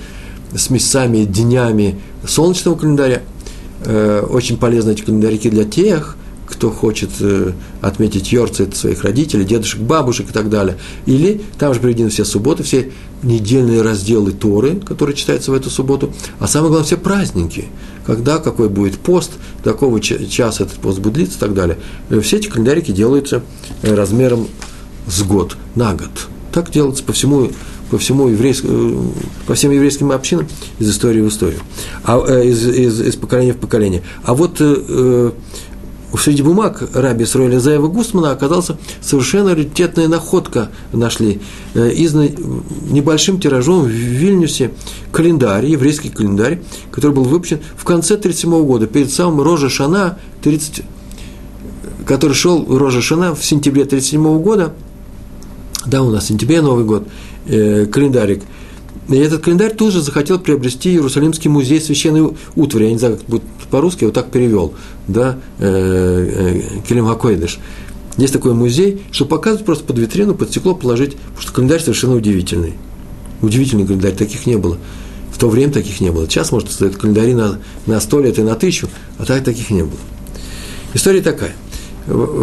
[0.54, 3.22] с месяцами, днями солнечного календаря.
[4.30, 10.30] Очень полезны эти календарики для тех, кто хочет э, отметить Йорцит своих родителей, дедушек, бабушек
[10.30, 10.78] и так далее.
[11.04, 12.92] Или там же приведены все субботы, все
[13.22, 17.66] недельные разделы Торы, которые читаются в эту субботу, а самое главное, все праздники,
[18.06, 19.32] когда какой будет пост,
[19.64, 21.78] до какого часа этот пост будет длиться и так далее.
[22.10, 23.42] Э, все эти календарики делаются
[23.82, 24.48] э, размером
[25.06, 26.10] с год на год.
[26.52, 27.50] Так делается по всему,
[27.90, 29.12] по всему еврейскому,
[29.46, 31.60] по всем еврейским общинам из истории в историю,
[32.04, 34.02] а, из, из, из поколения в поколение.
[34.24, 35.32] А вот э,
[36.16, 41.40] э, среди бумаг раби Сроиля Заева Густмана оказался совершенно раритетная находка нашли.
[41.74, 44.72] Э, из небольшим тиражом в Вильнюсе
[45.12, 46.60] календарь, еврейский календарь,
[46.90, 50.82] который был выпущен в конце 1937 года, перед самым Рожа Шана, 30,
[52.06, 54.74] который шел Рожа Шана в сентябре 1937 года–
[55.86, 57.06] да, у нас в сентябре Новый год,
[57.46, 58.42] э, календарик.
[59.08, 62.86] И этот календарь тоже захотел приобрести Иерусалимский музей священной утвари.
[62.86, 64.74] Я не знаю, как будет по-русски, вот так перевел,
[65.08, 67.58] да, э, э, Келем Хакойдыш.
[68.16, 72.14] Есть такой музей, что показывать просто под витрину, под стекло положить, потому что календарь совершенно
[72.14, 72.74] удивительный.
[73.42, 74.78] Удивительный календарь, таких не было.
[75.32, 76.26] В то время таких не было.
[76.26, 78.88] Сейчас, может, стоят календари на, на 100 лет и на тысячу,
[79.18, 79.98] а так таких не было.
[80.94, 81.54] История такая–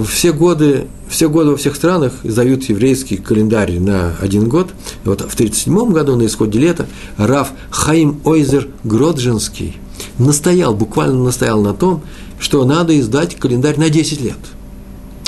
[0.08, 4.72] все годы, все годы во всех странах издают еврейский календарь на один год.
[5.06, 9.78] вот в 1937 году, на исходе лета, Раф Хаим Ойзер Гроджинский
[10.20, 12.02] настоял, буквально настоял на том,
[12.40, 14.38] что надо издать календарь на 10 лет–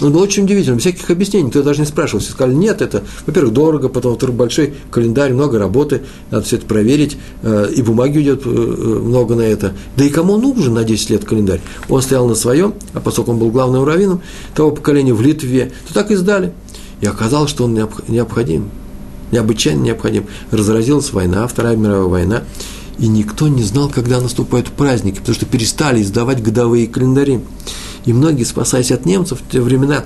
[0.02, 2.20] был очень удивительным, всяких объяснений, кто даже не спрашивал.
[2.20, 6.66] Все сказали, нет, это, во-первых, дорого, потом, во-вторых, большой календарь, много работы, надо все это
[6.66, 9.74] проверить, э, и бумаги уйдет э, много на это.
[9.96, 11.62] Да и кому нужен на 10 лет календарь?
[11.88, 14.22] Он стоял на своем, а поскольку он был главным раввином
[14.54, 16.52] того поколения в Литве, то так и сдали.
[17.00, 17.74] И оказалось, что он
[18.08, 18.70] необходим,
[19.32, 20.26] необычайно необходим.
[20.52, 22.44] Разразилась война, Вторая мировая война,
[22.98, 27.42] и никто не знал, когда наступают праздники, потому что перестали издавать годовые календари.
[28.06, 30.06] И многие, спасаясь от немцев в те времена,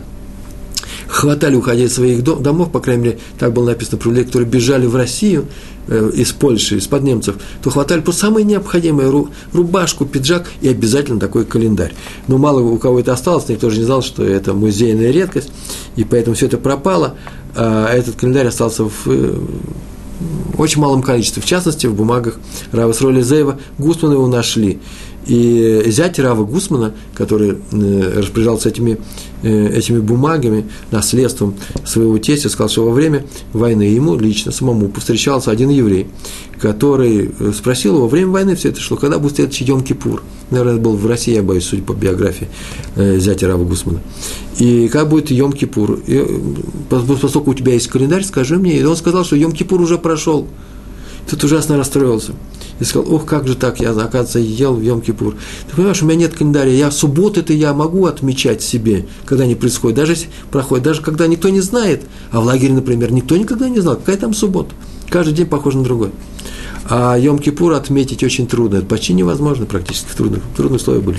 [1.07, 4.85] хватали, уходя из своих домов, по крайней мере, так было написано про людей, которые бежали
[4.85, 5.47] в Россию
[5.87, 11.19] э, из Польши, из-под немцев, то хватали по самое необходимое ру, рубашку, пиджак и обязательно
[11.19, 11.93] такой календарь.
[12.27, 15.51] Но мало у кого это осталось, никто же не знал, что это музейная редкость,
[15.95, 17.15] и поэтому все это пропало,
[17.55, 19.35] а этот календарь остался в э,
[20.57, 22.39] очень малом количестве, в частности, в бумагах
[22.71, 24.79] Рава Сроли Зеева, Гусмана его нашли.
[25.29, 28.97] И зять Рава Гусмана, который э, распоряжался этими,
[29.43, 31.53] э, этими бумагами, наследством
[31.85, 36.07] своего тестя, сказал, что во время войны ему лично, самому, повстречался один еврей,
[36.59, 40.23] который э, спросил его, во время войны все это шло, когда будет следующий Йом Кипур?
[40.49, 42.47] Наверное, это был в России, я боюсь, судя по биографии
[42.95, 43.99] зятя Рава Гусмана.
[44.57, 45.99] И как будет Йом Кипур?
[46.07, 46.25] И,
[46.89, 48.79] поскольку у тебя есть календарь, скажи мне.
[48.79, 50.47] И он сказал, что Йом Кипур уже прошел.
[51.29, 52.33] Тут ужасно расстроился
[52.79, 55.35] и сказал, ох, как же так, я, оказывается, ел в Йом-Кипур.
[55.69, 59.97] Ты понимаешь, у меня нет календаря, я субботы-то я могу отмечать себе, когда они происходят,
[59.97, 60.15] даже
[60.49, 64.17] проходят, даже когда никто не знает, а в лагере, например, никто никогда не знал, какая
[64.17, 64.73] там суббота.
[65.09, 66.11] Каждый день похож на другой.
[66.89, 71.17] А Йом-Кипур отметить очень трудно, это почти невозможно практически, трудно, трудные условия были.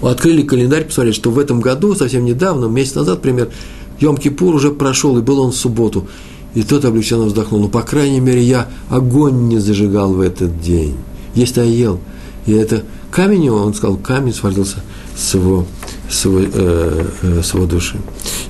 [0.00, 3.50] Открыли календарь, посмотрели, что в этом году, совсем недавно, месяц назад, например,
[3.98, 6.06] Йом-Кипур уже прошел, и был он в субботу.
[6.54, 7.60] И тот облегченно вздохнул.
[7.60, 10.94] Ну, по крайней мере, я огонь не зажигал в этот день.
[11.34, 12.00] Есть-то я ел.
[12.46, 14.78] И это камень он сказал, камень свалился
[15.16, 15.66] с его,
[16.08, 17.98] с его, э, э, с его души.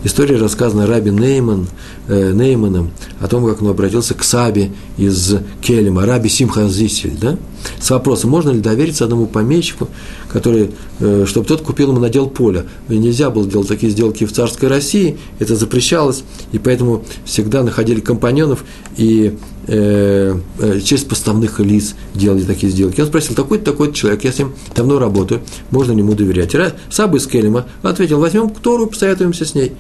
[0.05, 1.69] История рассказана Раби Нейман,
[2.09, 2.91] э, Нейманом
[3.21, 7.39] о том, как он обратился к Сабе из Келема, Раби Симхазисель, да?
[7.81, 9.89] с вопросом, можно ли довериться одному помещику,
[10.29, 10.71] который,
[11.01, 12.67] э, чтобы тот купил ему надел поле.
[12.89, 16.23] Нельзя было делать такие сделки в царской России, это запрещалось,
[16.53, 18.65] и поэтому всегда находили компаньонов
[18.97, 19.37] и
[19.67, 23.01] э, э, через поставных лиц делали такие сделки.
[23.01, 25.41] Он спросил, такой-то, такой-то человек, я с ним давно работаю,
[25.71, 26.55] можно ли ему доверять?
[26.91, 29.73] Саба из Келема ответил, возьмем Тору, посоветуемся с ней.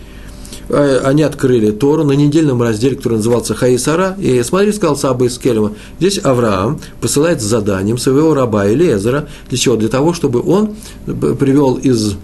[0.69, 5.39] Э, они открыли Тору на недельном разделе, который назывался Хаисара, и смотри, сказал Саба из
[5.39, 9.77] Келема, здесь Авраам посылает с заданием своего раба Элезера, для чего?
[9.77, 10.75] Для того, чтобы он
[11.07, 12.17] привел из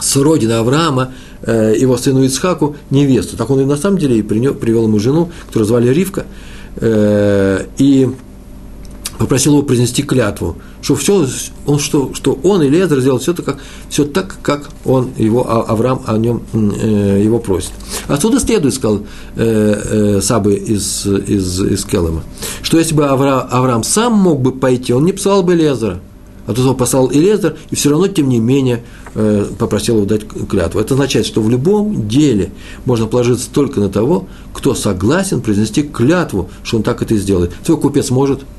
[0.00, 1.12] с родины Авраама
[1.42, 3.36] э, его сыну Ицхаку невесту.
[3.36, 6.26] Так он и на самом деле и привел ему жену, которую звали Ривка,
[6.80, 8.08] и
[9.18, 11.26] попросил его произнести клятву, что все,
[11.66, 13.58] он, что, что он и Лезер сделал все, так,
[13.90, 17.72] все так, как он, его, а, Авраам о нем э, его просит.
[18.06, 19.00] Отсюда следует, сказал
[19.36, 22.22] э, э, Сабы из, из, из Келема,
[22.62, 26.00] что если бы Авра, Авраам сам мог бы пойти, он не послал бы Лезера,
[26.46, 29.07] а тут он послал Элезер, и все равно, тем не менее, э,
[29.58, 30.80] попросил его дать клятву.
[30.80, 32.52] Это означает, что в любом деле
[32.84, 37.52] можно положиться только на того, кто согласен произнести клятву, что он так это и сделает.
[37.64, 38.40] Твой купец может–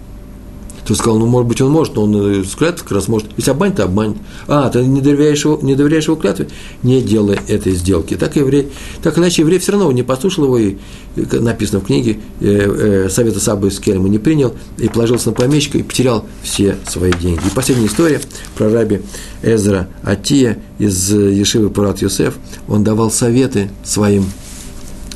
[0.89, 3.29] ты сказал, ну, может быть, он может, но он с клятвой как раз может.
[3.37, 4.17] Если обманет, то обманет.
[4.47, 6.47] А, ты не доверяешь его, не доверяешь его клятве?
[6.81, 8.15] Не делай этой сделки.
[8.15, 8.69] Так еврей,
[9.03, 10.77] так иначе еврей все равно не послушал его, и
[11.15, 15.77] написано в книге, э, э, совета Сабы из Кельма не принял, и положился на помещика,
[15.77, 17.41] и потерял все свои деньги.
[17.45, 18.19] И последняя история
[18.57, 19.01] про раби
[19.43, 22.33] Эзра Атия из Ешивы Пурат Юсеф.
[22.67, 24.25] Он давал советы своим,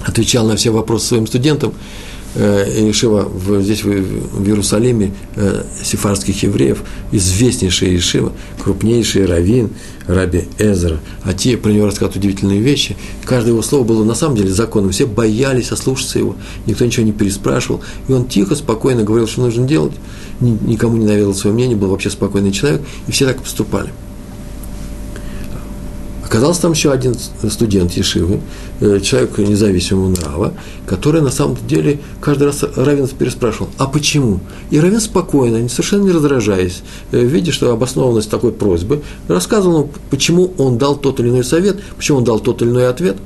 [0.01, 1.73] отвечал на все вопросы своим студентам,
[2.35, 8.31] э, Ешива в, здесь в, в Иерусалиме э, сефарских евреев, известнейшая Ешива,
[8.61, 9.71] крупнейший раввин,
[10.07, 12.95] раби Эзра, а те про него рассказывают удивительные вещи.
[13.25, 17.11] Каждое его слово было на самом деле законом, все боялись ослушаться его, никто ничего не
[17.11, 19.93] переспрашивал, и он тихо, спокойно говорил, что нужно делать,
[20.39, 23.91] никому не наведал свое мнение, был вообще спокойный человек, и все так поступали.
[26.25, 27.15] Оказался там еще один
[27.49, 28.39] студент Ешивы,
[28.79, 30.53] э, человек независимого нрава,
[30.87, 34.39] который на самом деле каждый раз Равин переспрашивал, а почему?
[34.71, 40.77] И Равин спокойно, совершенно не раздражаясь, э, видя, что обоснованность такой просьбы, рассказывал, почему он
[40.77, 43.17] дал тот или иной совет, почему он дал тот или иной ответ.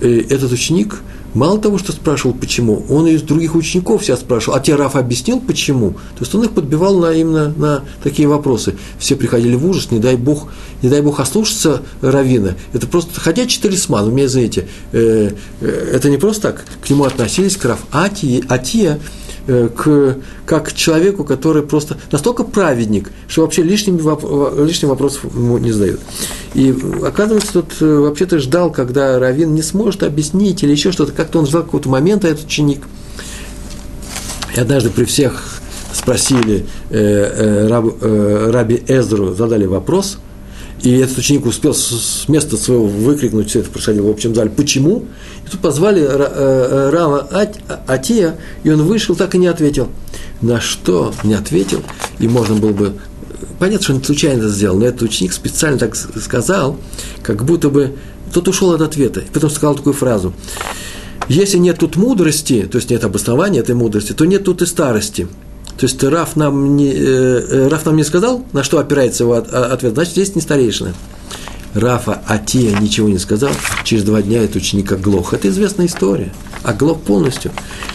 [0.00, 1.00] И этот ученик–
[1.34, 5.40] Мало того, что спрашивал, почему, он из других учеников себя спрашивал, а тебе Раф объяснил,
[5.40, 5.90] почему?
[5.90, 8.76] То есть он их подбивал на, именно на такие вопросы.
[8.98, 10.48] Все приходили в ужас, не дай Бог,
[10.82, 12.54] не дай Бог ослушаться Равина.
[12.72, 14.68] Это просто ходячий талисман, вы меня знаете.
[14.92, 19.00] Э, э, это не просто так, к нему относились к Раф Атия, Атия
[19.46, 20.16] к,
[20.46, 23.98] как к человеку, который просто настолько праведник, что вообще лишним,
[24.64, 26.00] лишних вопросов ему не задают.
[26.54, 26.74] И
[27.04, 31.46] оказывается, тут э, вообще-то ждал, когда Равин не сможет объяснить или еще что-то, как-то он
[31.46, 32.82] ждал какого-то момента, этот ученик.
[34.54, 35.60] И однажды при всех
[35.92, 40.18] спросили э, э, раб, э, Раби Эзру, задали вопрос,
[40.84, 45.06] и этот ученик успел с места своего выкрикнуть, все это происходило в общем зале, почему?
[45.46, 47.26] И тут позвали э, э, Рама
[47.86, 49.88] Атия, и он вышел, так и не ответил.
[50.42, 51.82] На что не ответил,
[52.18, 52.92] и можно было бы...
[53.58, 56.76] Понятно, что он случайно это сделал, но этот ученик специально так сказал,
[57.22, 57.96] как будто бы
[58.34, 59.20] тот ушел от ответа.
[59.20, 60.34] И потом сказал такую фразу.
[61.28, 65.28] Если нет тут мудрости, то есть нет обоснования этой мудрости, то нет тут и старости.
[65.76, 69.34] То есть Раф нам не, э, э, Раф нам не сказал, на что опирается его
[69.34, 70.94] а, ответ, значит, здесь не старейшина.
[71.74, 73.50] Рафа Атия ничего не сказал,
[73.82, 75.34] через два дня этот ученик оглох.
[75.34, 76.32] Это известная история.
[76.62, 77.50] Оглох полностью.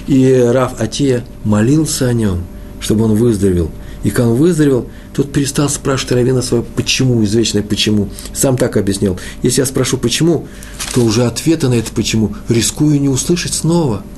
[0.07, 2.43] И Раф Атия молился о нем,
[2.81, 3.71] чтобы он выздоровел.
[4.03, 8.09] И когда он выздоровел, тот перестал спрашивать Равина свое «почему», извечное «почему».
[8.33, 9.17] Сам так объяснил.
[9.43, 10.47] Если я спрошу «почему»,
[10.93, 14.03] то уже ответа на это «почему» рискую не услышать снова–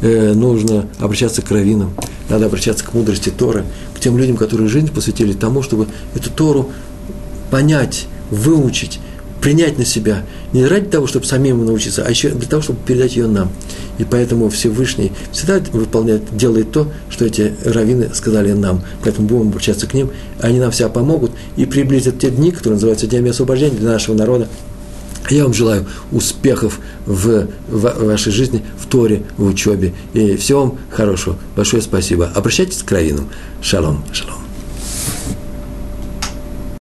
[0.00, 1.94] нужно обращаться к раввинам,
[2.28, 3.64] надо обращаться к мудрости Торы,
[3.94, 6.70] к тем людям, которые жизнь посвятили тому, чтобы эту Тору
[7.50, 9.00] понять, выучить,
[9.40, 13.14] принять на себя, не ради того, чтобы самим научиться, а еще для того, чтобы передать
[13.14, 13.50] ее нам.
[13.98, 18.82] И поэтому Всевышний всегда выполняет, делает то, что эти раввины сказали нам.
[19.02, 20.10] Поэтому будем обращаться к ним,
[20.40, 24.48] они нам вся помогут и приблизят те дни, которые называются Днями освобождения для нашего народа,
[25.30, 29.94] я вам желаю успехов в, вашей жизни, в Торе, в учебе.
[30.12, 31.36] И всего вам хорошего.
[31.56, 32.30] Большое спасибо.
[32.34, 33.28] Обращайтесь к раввинам.
[33.62, 34.43] Шалом, шалом.